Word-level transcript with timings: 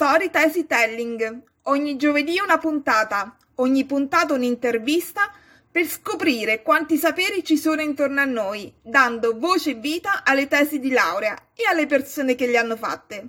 Story 0.00 0.30
Tesi 0.30 0.64
Telling. 0.64 1.42
Ogni 1.62 1.96
giovedì 1.96 2.38
una 2.38 2.58
puntata, 2.58 3.36
ogni 3.56 3.84
puntata 3.84 4.32
un'intervista 4.32 5.28
per 5.68 5.86
scoprire 5.86 6.62
quanti 6.62 6.96
saperi 6.96 7.42
ci 7.42 7.56
sono 7.56 7.80
intorno 7.82 8.20
a 8.20 8.24
noi, 8.24 8.72
dando 8.80 9.36
voce 9.36 9.70
e 9.70 9.74
vita 9.74 10.22
alle 10.22 10.46
tesi 10.46 10.78
di 10.78 10.90
laurea 10.90 11.36
e 11.52 11.64
alle 11.68 11.86
persone 11.86 12.36
che 12.36 12.46
le 12.46 12.58
hanno 12.58 12.76
fatte. 12.76 13.28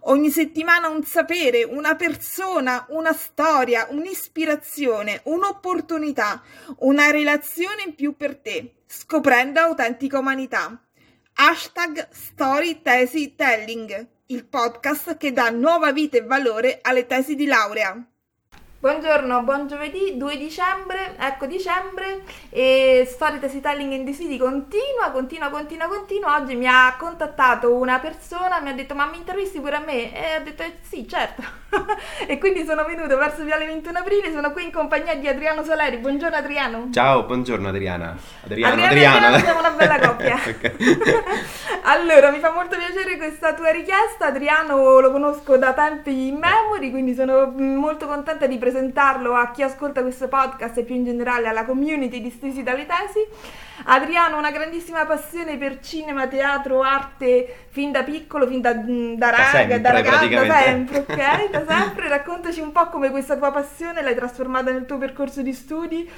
Ogni 0.00 0.28
settimana 0.28 0.88
un 0.88 1.02
sapere, 1.02 1.64
una 1.64 1.96
persona, 1.96 2.84
una 2.90 3.14
storia, 3.14 3.86
un'ispirazione, 3.88 5.22
un'opportunità, 5.24 6.42
una 6.80 7.10
relazione 7.10 7.84
in 7.86 7.94
più 7.94 8.18
per 8.18 8.36
te, 8.36 8.74
scoprendo 8.84 9.60
autentica 9.60 10.18
umanità. 10.18 10.78
Hashtag 11.36 12.10
Story 12.10 12.82
Tesi 12.82 13.34
Telling 13.34 14.20
il 14.32 14.46
podcast 14.46 15.18
che 15.18 15.30
dà 15.30 15.50
nuova 15.50 15.92
vita 15.92 16.16
e 16.16 16.22
valore 16.22 16.78
alle 16.80 17.04
tesi 17.04 17.34
di 17.34 17.44
laurea. 17.44 18.11
Buongiorno, 18.82 19.44
buon 19.44 19.68
giovedì 19.68 20.16
2 20.16 20.36
dicembre, 20.36 21.14
ecco 21.16 21.46
dicembre 21.46 22.22
e 22.50 23.06
Story 23.08 23.36
Storytelling 23.36 23.92
in 23.92 24.04
the 24.04 24.12
City 24.12 24.36
continua, 24.36 25.12
continua, 25.12 25.50
continua, 25.50 25.86
continua. 25.86 26.34
Oggi 26.34 26.56
mi 26.56 26.66
ha 26.66 26.96
contattato 26.98 27.72
una 27.72 28.00
persona, 28.00 28.58
mi 28.58 28.70
ha 28.70 28.72
detto 28.72 28.96
ma 28.96 29.06
mi 29.06 29.18
intervisti 29.18 29.60
pure 29.60 29.76
a 29.76 29.78
me? 29.78 30.12
E 30.12 30.40
ho 30.40 30.42
detto 30.42 30.64
sì, 30.80 31.06
certo. 31.06 31.44
e 32.26 32.38
quindi 32.38 32.64
sono 32.64 32.84
venuto 32.84 33.16
verso 33.16 33.44
Viale 33.44 33.66
21 33.66 33.98
Aprile, 34.00 34.32
sono 34.32 34.50
qui 34.50 34.64
in 34.64 34.72
compagnia 34.72 35.14
di 35.14 35.28
Adriano 35.28 35.62
Soleri. 35.62 35.98
Buongiorno 35.98 36.34
Adriano. 36.34 36.88
Ciao, 36.92 37.22
buongiorno 37.22 37.68
Adriana. 37.68 38.16
Adriano, 38.42 38.82
Adriano. 38.82 39.26
Adriana. 39.26 39.38
Siamo 39.38 39.60
una 39.60 39.70
bella 39.70 39.98
coppia. 40.00 40.38
allora, 41.86 42.32
mi 42.32 42.40
fa 42.40 42.50
molto 42.50 42.76
piacere 42.76 43.16
questa 43.16 43.54
tua 43.54 43.70
richiesta. 43.70 44.26
Adriano 44.26 44.98
lo 44.98 45.12
conosco 45.12 45.56
da 45.56 45.72
tempi 45.72 46.26
in 46.26 46.38
memory, 46.38 46.90
quindi 46.90 47.14
sono 47.14 47.46
molto 47.56 48.08
contenta 48.08 48.46
di 48.46 48.54
presentare 48.54 48.70
presentarlo 48.72 49.34
a 49.34 49.50
chi 49.50 49.62
ascolta 49.62 50.00
questo 50.00 50.28
podcast 50.28 50.78
e 50.78 50.82
più 50.82 50.94
in 50.94 51.04
generale 51.04 51.46
alla 51.46 51.64
community 51.66 52.22
di 52.22 52.30
Stesi 52.30 52.62
dalle 52.62 52.86
Tesi. 52.86 53.26
Adriano 53.84 54.36
ha 54.36 54.38
una 54.38 54.50
grandissima 54.50 55.04
passione 55.04 55.58
per 55.58 55.80
cinema, 55.80 56.26
teatro, 56.26 56.80
arte 56.80 57.66
fin 57.68 57.92
da 57.92 58.02
piccolo, 58.02 58.46
fin 58.46 58.62
da, 58.62 58.72
da 58.72 59.30
raga, 59.30 59.78
da, 59.78 59.90
ragazza, 59.90 60.26
da 60.26 60.60
sempre, 60.62 60.98
ok? 60.98 61.50
Da 61.50 61.64
sempre. 61.68 62.08
Raccontaci 62.08 62.60
un 62.60 62.72
po' 62.72 62.88
come 62.88 63.10
questa 63.10 63.36
tua 63.36 63.52
passione 63.52 64.02
l'hai 64.02 64.14
trasformata 64.14 64.70
nel 64.70 64.86
tuo 64.86 64.96
percorso 64.96 65.42
di 65.42 65.52
studi 65.52 66.10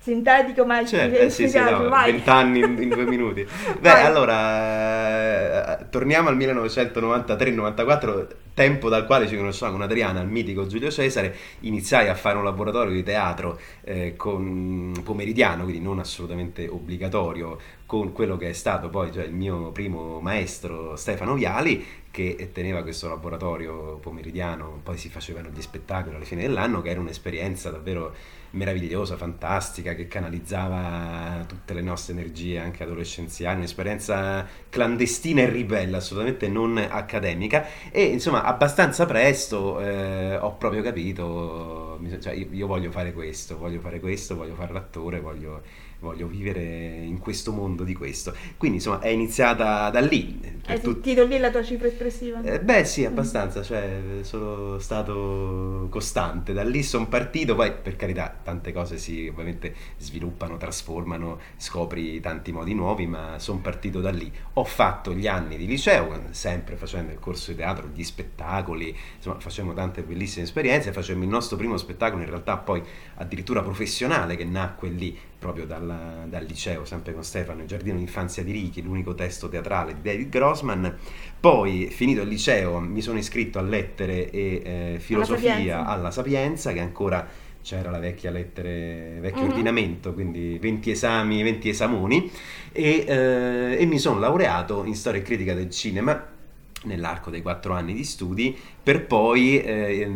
sintetico, 0.00 0.64
ma 0.64 0.82
certo, 0.84 1.18
eh, 1.18 1.28
sì, 1.28 1.46
sì, 1.46 1.58
no, 1.58 1.90
20 1.90 2.30
anni 2.30 2.60
in, 2.60 2.82
in, 2.82 2.88
due 2.88 3.04
minuti. 3.04 3.42
Beh, 3.78 3.90
vai. 3.90 4.06
allora, 4.06 5.78
eh, 5.78 5.88
torniamo 5.90 6.30
al 6.30 6.38
1993-94, 6.38 8.26
tempo 8.54 8.88
dal 8.88 9.04
quale 9.04 9.28
ci 9.28 9.36
conosciamo 9.36 9.72
con 9.72 9.82
Adriana, 9.82 10.22
il 10.22 10.28
mitico 10.28 10.66
Giulio 10.66 10.90
Cesare, 10.90 11.36
iniziai 11.60 12.08
a 12.08 12.14
fare 12.14 12.38
un 12.38 12.44
laboratorio 12.44 12.92
di 12.92 13.02
teatro 13.02 13.58
eh, 13.82 14.16
con, 14.16 14.98
pomeridiano, 15.04 15.64
quindi 15.64 15.82
non 15.82 15.98
assolutamente 15.98 16.66
obbligatorio, 16.66 17.58
con 17.84 18.12
quello 18.12 18.38
che 18.38 18.48
è 18.48 18.52
stato 18.52 18.88
poi 18.88 19.12
cioè, 19.12 19.24
il 19.24 19.34
mio 19.34 19.70
primo 19.70 20.18
maestro 20.20 20.96
Stefano 20.96 21.34
Viali, 21.34 21.84
che 22.10 22.50
teneva 22.52 22.82
questo 22.82 23.06
laboratorio 23.08 23.98
pomeridiano, 23.98 24.80
poi 24.82 24.96
si 24.96 25.10
facevano 25.10 25.50
gli 25.54 25.60
spettacoli 25.60 26.16
alla 26.16 26.24
fine 26.24 26.40
dell'anno, 26.42 26.80
che 26.80 26.88
era 26.88 27.00
un'esperienza 27.00 27.70
davvero 27.70 28.14
meravigliosa, 28.52 29.16
fantastica, 29.16 29.94
che 29.94 30.08
canalizzava 30.08 31.44
tutte 31.46 31.74
le 31.74 31.82
nostre 31.82 32.14
energie 32.14 32.58
anche 32.58 32.82
adolescenziali, 32.82 33.58
un'esperienza 33.58 34.46
clandestina 34.68 35.42
e 35.42 35.50
ribella, 35.50 35.98
assolutamente 35.98 36.48
non 36.48 36.76
accademica. 36.78 37.66
E 37.90 38.04
insomma 38.04 38.44
abbastanza 38.44 39.06
presto 39.06 39.80
eh, 39.80 40.36
ho 40.36 40.56
proprio 40.56 40.82
capito, 40.82 42.00
cioè 42.20 42.32
io, 42.34 42.46
io 42.50 42.66
voglio 42.66 42.90
fare 42.90 43.12
questo, 43.12 43.56
voglio 43.58 43.80
fare 43.80 44.00
questo, 44.00 44.36
voglio 44.36 44.54
fare 44.54 44.72
l'attore, 44.72 45.20
voglio 45.20 45.62
voglio 46.00 46.26
vivere 46.26 46.62
in 46.62 47.18
questo 47.18 47.52
mondo 47.52 47.84
di 47.84 47.94
questo. 47.94 48.34
Quindi 48.56 48.78
insomma 48.78 49.00
è 49.00 49.08
iniziata 49.08 49.90
da 49.90 50.00
lì. 50.00 50.40
Hai 50.66 50.80
tut... 50.80 51.02
sentito 51.02 51.24
lì 51.24 51.38
la 51.38 51.50
tua 51.50 51.62
cifra 51.62 51.86
espressiva? 51.86 52.42
Eh, 52.42 52.60
beh 52.60 52.84
sì, 52.84 53.04
abbastanza, 53.04 53.62
cioè 53.62 54.00
sono 54.22 54.78
stato 54.78 55.86
costante, 55.90 56.52
da 56.52 56.62
lì 56.62 56.82
sono 56.82 57.06
partito, 57.06 57.54
poi 57.54 57.72
per 57.72 57.96
carità 57.96 58.34
tante 58.42 58.72
cose 58.72 58.98
si 58.98 59.28
ovviamente 59.28 59.74
sviluppano, 59.98 60.56
trasformano, 60.56 61.38
scopri 61.56 62.20
tanti 62.20 62.52
modi 62.52 62.74
nuovi, 62.74 63.06
ma 63.06 63.38
sono 63.38 63.60
partito 63.60 64.00
da 64.00 64.10
lì. 64.10 64.32
Ho 64.54 64.64
fatto 64.64 65.12
gli 65.12 65.26
anni 65.26 65.56
di 65.56 65.66
liceo, 65.66 66.20
sempre 66.30 66.76
facendo 66.76 67.12
il 67.12 67.18
corso 67.18 67.50
di 67.50 67.58
teatro, 67.58 67.88
gli 67.92 68.02
spettacoli, 68.02 68.96
insomma 69.16 69.38
facevamo 69.38 69.74
tante 69.74 70.02
bellissime 70.02 70.44
esperienze, 70.44 70.92
facevamo 70.92 71.24
il 71.24 71.30
nostro 71.30 71.56
primo 71.56 71.76
spettacolo 71.76 72.22
in 72.22 72.28
realtà 72.28 72.56
poi 72.56 72.82
addirittura 73.16 73.62
professionale 73.62 74.36
che 74.36 74.44
nacque 74.44 74.88
lì 74.88 75.18
proprio 75.40 75.64
dal, 75.64 76.26
dal, 76.28 76.44
liceo, 76.44 76.84
sempre 76.84 77.14
con 77.14 77.24
Stefano, 77.24 77.62
il 77.62 77.66
giardino 77.66 77.96
d'infanzia 77.96 78.44
di 78.44 78.52
Richi, 78.52 78.82
l'unico 78.82 79.14
testo 79.14 79.48
teatrale 79.48 79.94
di 79.94 80.02
David 80.02 80.28
Grossman. 80.28 80.96
Poi, 81.40 81.88
finito 81.90 82.20
il 82.20 82.28
liceo, 82.28 82.78
mi 82.78 83.00
sono 83.00 83.18
iscritto 83.18 83.58
a 83.58 83.62
lettere 83.62 84.30
e 84.30 84.62
eh, 84.62 84.98
filosofia 85.00 85.54
alla 85.54 85.56
Sapienza. 85.56 85.86
alla 85.86 86.10
Sapienza, 86.10 86.72
che 86.72 86.80
ancora 86.80 87.26
c'era 87.62 87.90
la 87.90 87.98
vecchia 87.98 88.30
lettere, 88.30 89.18
vecchio 89.20 89.42
uh-huh. 89.42 89.48
ordinamento, 89.48 90.12
quindi 90.12 90.58
20 90.60 90.90
esami, 90.90 91.42
20 91.42 91.68
esamoni, 91.70 92.30
e, 92.70 93.04
eh, 93.08 93.76
e 93.78 93.86
mi 93.86 93.98
sono 93.98 94.20
laureato 94.20 94.84
in 94.84 94.94
storia 94.94 95.20
e 95.20 95.22
critica 95.22 95.54
del 95.54 95.70
cinema 95.70 96.38
nell'arco 96.84 97.30
dei 97.30 97.42
quattro 97.42 97.74
anni 97.74 97.92
di 97.92 98.04
studi 98.04 98.56
per 98.82 99.06
poi 99.06 99.60
eh, 99.60 100.10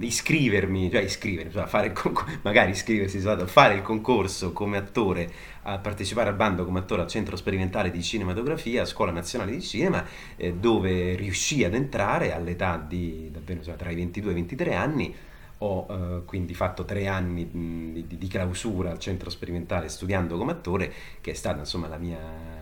iscrivermi, 0.00 0.90
cioè 0.90 1.02
iscrivermi, 1.02 1.52
cioè 1.52 1.66
fare 1.66 1.92
concor- 1.92 2.38
magari 2.42 2.70
iscriversi, 2.70 3.20
fare 3.46 3.74
il 3.74 3.82
concorso 3.82 4.52
come 4.52 4.78
attore 4.78 5.30
a 5.62 5.78
partecipare 5.78 6.30
al 6.30 6.36
bando 6.36 6.64
come 6.64 6.78
attore 6.78 7.02
al 7.02 7.08
Centro 7.08 7.36
Sperimentale 7.36 7.90
di 7.90 8.02
Cinematografia, 8.02 8.84
Scuola 8.84 9.12
Nazionale 9.12 9.52
di 9.52 9.60
Cinema, 9.60 10.04
eh, 10.36 10.54
dove 10.54 11.14
riuscì 11.16 11.64
ad 11.64 11.74
entrare 11.74 12.32
all'età 12.32 12.82
di 12.86 13.30
davvero 13.30 13.62
cioè, 13.62 13.76
tra 13.76 13.90
i 13.90 13.94
22 13.94 14.30
e 14.30 14.32
i 14.32 14.36
23 14.36 14.74
anni. 14.74 15.14
Ho 15.60 15.86
eh, 15.88 16.24
quindi 16.26 16.52
fatto 16.52 16.84
tre 16.84 17.06
anni 17.06 17.48
di, 17.50 18.18
di 18.18 18.28
clausura 18.28 18.90
al 18.90 18.98
Centro 18.98 19.30
Sperimentale 19.30 19.88
studiando 19.88 20.36
come 20.36 20.52
attore, 20.52 20.92
che 21.20 21.30
è 21.30 21.34
stata 21.34 21.60
insomma 21.60 21.88
la 21.88 21.96
mia 21.96 22.55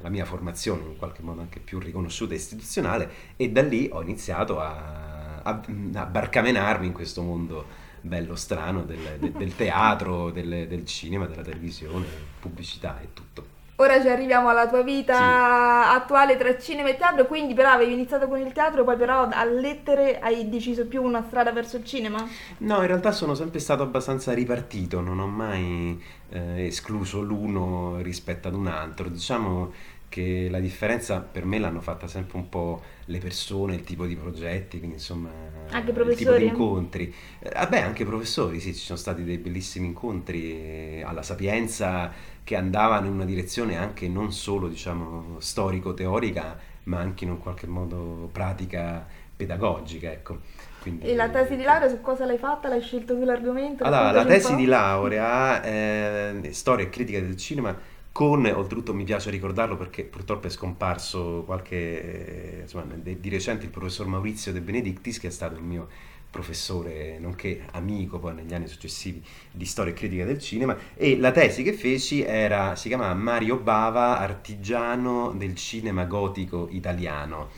la 0.00 0.08
mia 0.08 0.24
formazione 0.24 0.82
in 0.82 0.96
qualche 0.96 1.22
modo 1.22 1.40
anche 1.40 1.60
più 1.60 1.78
riconosciuta 1.78 2.32
e 2.32 2.36
istituzionale 2.36 3.10
e 3.36 3.50
da 3.50 3.62
lì 3.62 3.88
ho 3.92 4.02
iniziato 4.02 4.60
a, 4.60 5.40
a, 5.42 5.60
a 5.94 6.06
barcamenarmi 6.06 6.86
in 6.86 6.92
questo 6.92 7.22
mondo 7.22 7.86
bello 8.00 8.36
strano 8.36 8.84
del, 8.84 9.18
del, 9.18 9.32
del 9.32 9.56
teatro, 9.56 10.30
del, 10.30 10.66
del, 10.68 10.84
cinema, 10.84 11.26
della 11.26 11.42
televisione, 11.42 12.06
pubblicità 12.38 13.00
e 13.00 13.08
tutto. 13.12 13.56
Ora 13.80 14.00
ci 14.00 14.08
arriviamo 14.08 14.48
alla 14.48 14.66
tua 14.66 14.82
vita 14.82 15.14
sì. 15.14 15.96
attuale 15.96 16.36
tra 16.36 16.58
cinema 16.58 16.88
e 16.88 16.96
teatro, 16.96 17.26
quindi 17.26 17.54
però 17.54 17.70
avevi 17.70 17.92
iniziato 17.92 18.26
con 18.26 18.40
il 18.40 18.50
teatro, 18.50 18.82
poi 18.82 18.96
però 18.96 19.28
a 19.30 19.44
lettere 19.44 20.18
hai 20.18 20.48
deciso 20.48 20.84
più 20.86 21.00
una 21.00 21.22
strada 21.24 21.52
verso 21.52 21.76
il 21.76 21.84
cinema? 21.84 22.26
No, 22.58 22.80
in 22.80 22.86
realtà 22.88 23.12
sono 23.12 23.34
sempre 23.34 23.60
stato 23.60 23.84
abbastanza 23.84 24.32
ripartito, 24.34 25.00
non 25.00 25.20
ho 25.20 25.28
mai 25.28 26.02
eh, 26.30 26.66
escluso 26.66 27.20
l'uno 27.20 27.98
rispetto 28.02 28.48
ad 28.48 28.54
un 28.54 28.66
altro. 28.66 29.08
Diciamo 29.08 29.72
che 30.08 30.48
la 30.50 30.58
differenza 30.58 31.20
per 31.20 31.44
me 31.44 31.60
l'hanno 31.60 31.80
fatta 31.80 32.08
sempre 32.08 32.36
un 32.36 32.48
po' 32.48 32.82
le 33.08 33.18
persone, 33.18 33.74
il 33.74 33.84
tipo 33.84 34.06
di 34.06 34.16
progetti, 34.16 34.78
quindi 34.78 34.96
insomma 34.96 35.30
anche 35.70 35.90
il 35.90 36.16
tipo 36.16 36.34
di 36.34 36.46
incontri. 36.46 37.14
Eh, 37.38 37.50
vabbè, 37.50 37.80
anche 37.80 38.04
professori, 38.04 38.60
sì, 38.60 38.74
ci 38.74 38.84
sono 38.84 38.98
stati 38.98 39.24
dei 39.24 39.38
bellissimi 39.38 39.86
incontri 39.86 40.52
eh, 40.52 41.04
alla 41.06 41.22
Sapienza 41.22 42.12
che 42.44 42.56
andavano 42.56 43.06
in 43.06 43.12
una 43.12 43.24
direzione 43.24 43.76
anche 43.76 44.08
non 44.08 44.32
solo, 44.32 44.68
diciamo, 44.68 45.36
storico-teorica, 45.38 46.58
ma 46.84 46.98
anche 46.98 47.24
in 47.24 47.30
un 47.30 47.38
qualche 47.38 47.66
modo 47.66 48.28
pratica 48.32 49.06
pedagogica, 49.36 50.10
ecco. 50.10 50.38
Quindi, 50.80 51.06
e 51.06 51.14
la 51.14 51.28
tesi 51.28 51.56
di 51.56 51.62
laurea 51.62 51.88
su 51.88 52.00
cosa 52.00 52.24
l'hai 52.24 52.38
fatta? 52.38 52.68
L'hai 52.68 52.80
scelto 52.80 53.14
tu 53.14 53.24
l'argomento? 53.24 53.84
Allora, 53.84 54.10
la 54.12 54.24
tesi 54.24 54.54
di 54.54 54.64
laurea 54.64 55.62
eh, 55.62 56.48
storia 56.52 56.86
e 56.86 56.88
critica 56.88 57.20
del 57.20 57.36
cinema 57.36 57.76
con, 58.12 58.44
oltretutto 58.46 58.94
mi 58.94 59.04
piace 59.04 59.30
ricordarlo 59.30 59.76
perché 59.76 60.04
purtroppo 60.04 60.46
è 60.46 60.50
scomparso 60.50 61.42
qualche, 61.46 62.60
insomma, 62.62 62.84
di 62.94 63.28
recente 63.28 63.64
il 63.64 63.70
professor 63.70 64.06
Maurizio 64.06 64.52
De 64.52 64.60
Benedictis 64.60 65.20
che 65.20 65.28
è 65.28 65.30
stato 65.30 65.54
il 65.54 65.62
mio 65.62 65.88
professore 66.30 67.18
nonché 67.18 67.62
amico 67.72 68.18
poi 68.18 68.34
negli 68.34 68.52
anni 68.52 68.66
successivi 68.66 69.22
di 69.50 69.64
storia 69.64 69.92
e 69.92 69.96
critica 69.96 70.24
del 70.24 70.38
cinema. 70.38 70.76
E 70.94 71.16
la 71.16 71.32
tesi 71.32 71.62
che 71.62 71.72
feci 71.72 72.22
era, 72.22 72.76
si 72.76 72.88
chiamava 72.88 73.14
Mario 73.14 73.56
Bava, 73.56 74.18
artigiano 74.18 75.32
del 75.32 75.54
cinema 75.54 76.04
gotico 76.04 76.68
italiano. 76.70 77.50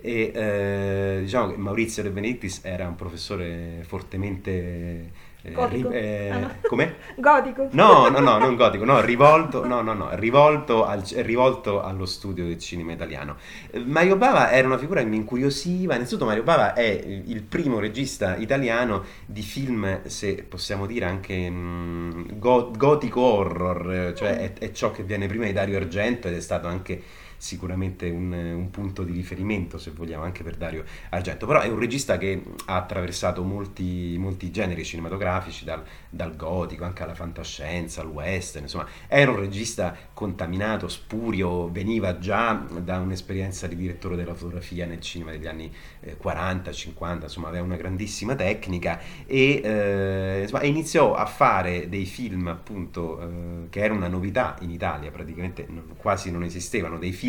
E 0.00 0.32
eh, 0.34 1.18
diciamo 1.20 1.50
che 1.50 1.56
Maurizio 1.56 2.02
De 2.02 2.10
Benedictis 2.10 2.60
era 2.62 2.88
un 2.88 2.96
professore 2.96 3.84
fortemente 3.86 4.50
eh, 4.50 5.10
Gotico. 5.52 5.88
ri- 5.90 5.96
eh, 5.96 6.30
Ah, 6.30 6.38
no. 6.38 6.54
come? 6.66 6.96
Gotico. 7.16 7.68
No, 7.72 8.08
no, 8.08 8.18
no, 8.20 8.38
non 8.38 8.56
gotico, 8.56 8.84
no, 8.84 9.00
rivolto, 9.00 9.66
no, 9.66 9.80
no, 9.82 9.92
no, 9.94 10.10
rivolto, 10.14 10.84
al- 10.84 11.02
rivolto 11.16 11.82
allo 11.82 12.06
studio 12.06 12.44
del 12.46 12.58
cinema 12.58 12.92
italiano. 12.92 13.36
Eh, 13.70 13.78
Mario 13.80 14.16
Bava 14.16 14.50
era 14.50 14.66
una 14.66 14.78
figura 14.78 15.00
che 15.00 15.06
mi 15.06 15.16
incuriosiva, 15.16 15.94
innanzitutto 15.94 16.24
Mario 16.26 16.42
Bava 16.42 16.74
è 16.74 16.84
il 16.84 17.42
primo 17.42 17.78
regista 17.78 18.36
italiano 18.36 19.04
di 19.24 19.42
film, 19.42 20.02
se 20.06 20.44
possiamo 20.48 20.86
dire 20.86 21.04
anche 21.06 21.48
mh, 21.50 22.38
go- 22.38 22.70
gotico 22.76 23.20
horror, 23.20 23.92
eh, 23.92 24.14
cioè 24.14 24.36
è, 24.38 24.52
è 24.58 24.72
ciò 24.72 24.90
che 24.90 25.02
viene 25.02 25.26
prima 25.26 25.44
di 25.44 25.52
Dario 25.52 25.76
Argento 25.76 26.28
ed 26.28 26.34
è 26.34 26.40
stato 26.40 26.66
anche 26.66 27.00
sicuramente 27.36 28.08
un, 28.08 28.32
un 28.32 28.70
punto 28.70 29.02
di 29.02 29.12
riferimento, 29.12 29.78
se 29.78 29.90
vogliamo, 29.90 30.24
anche 30.24 30.42
per 30.42 30.56
Dario 30.56 30.84
Argento. 31.10 31.46
Però 31.46 31.60
è 31.60 31.68
un 31.68 31.78
regista 31.78 32.18
che 32.18 32.42
ha 32.66 32.76
attraversato 32.76 33.42
molti, 33.42 34.16
molti 34.18 34.50
generi 34.50 34.84
cinematografici, 34.84 35.64
dal, 35.64 35.82
dal 36.08 36.36
gotico 36.36 36.84
anche 36.84 37.02
alla 37.02 37.14
fantascienza, 37.14 38.00
al 38.00 38.08
western, 38.08 38.64
insomma, 38.64 38.86
era 39.06 39.30
un 39.30 39.38
regista 39.38 39.96
contaminato, 40.12 40.88
spurio, 40.88 41.70
veniva 41.70 42.18
già 42.18 42.54
da 42.54 42.98
un'esperienza 42.98 43.66
di 43.66 43.76
direttore 43.76 44.16
della 44.16 44.34
fotografia 44.34 44.86
nel 44.86 45.00
cinema 45.00 45.30
degli 45.30 45.46
anni 45.46 45.72
eh, 46.00 46.16
40, 46.16 46.72
50, 46.72 47.24
insomma, 47.26 47.48
aveva 47.48 47.64
una 47.64 47.76
grandissima 47.76 48.34
tecnica 48.34 49.00
e 49.26 49.60
eh, 49.62 50.40
insomma, 50.42 50.62
iniziò 50.62 51.14
a 51.14 51.26
fare 51.26 51.88
dei 51.88 52.06
film 52.06 52.48
appunto 52.48 53.20
eh, 53.20 53.68
che 53.70 53.80
era 53.80 53.92
una 53.92 54.08
novità 54.08 54.56
in 54.60 54.70
Italia, 54.70 55.10
praticamente 55.10 55.66
quasi 55.96 56.30
non 56.30 56.42
esistevano, 56.42 56.98
dei 56.98 57.12
film 57.12 57.25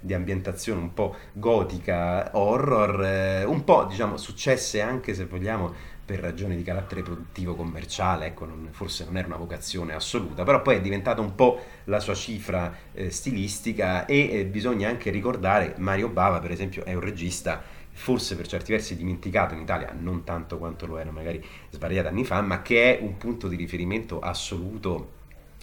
di 0.00 0.14
ambientazione 0.14 0.80
un 0.80 0.92
po' 0.94 1.14
gotica, 1.32 2.30
horror, 2.32 3.04
eh, 3.04 3.44
un 3.44 3.64
po' 3.64 3.84
diciamo 3.84 4.16
successe 4.16 4.80
anche 4.80 5.14
se 5.14 5.24
vogliamo 5.26 5.72
per 6.08 6.20
ragioni 6.20 6.56
di 6.56 6.62
carattere 6.62 7.02
produttivo 7.02 7.54
commerciale, 7.54 8.26
ecco, 8.28 8.46
non- 8.46 8.68
forse 8.70 9.04
non 9.04 9.18
era 9.18 9.26
una 9.26 9.36
vocazione 9.36 9.92
assoluta, 9.92 10.42
però 10.42 10.62
poi 10.62 10.76
è 10.76 10.80
diventata 10.80 11.20
un 11.20 11.34
po' 11.34 11.60
la 11.84 12.00
sua 12.00 12.14
cifra 12.14 12.74
eh, 12.94 13.10
stilistica 13.10 14.06
e 14.06 14.30
eh, 14.30 14.44
bisogna 14.46 14.88
anche 14.88 15.10
ricordare 15.10 15.74
Mario 15.76 16.08
Bava, 16.08 16.38
per 16.38 16.50
esempio, 16.50 16.84
è 16.86 16.94
un 16.94 17.00
regista 17.00 17.62
forse 17.90 18.36
per 18.36 18.46
certi 18.46 18.72
versi 18.72 18.96
dimenticato 18.96 19.52
in 19.54 19.60
Italia, 19.60 19.92
non 19.98 20.24
tanto 20.24 20.56
quanto 20.56 20.86
lo 20.86 20.96
era 20.96 21.10
magari 21.10 21.44
svariati 21.70 22.06
anni 22.06 22.24
fa, 22.24 22.40
ma 22.40 22.62
che 22.62 22.96
è 22.96 23.02
un 23.02 23.18
punto 23.18 23.48
di 23.48 23.56
riferimento 23.56 24.20
assoluto 24.20 25.16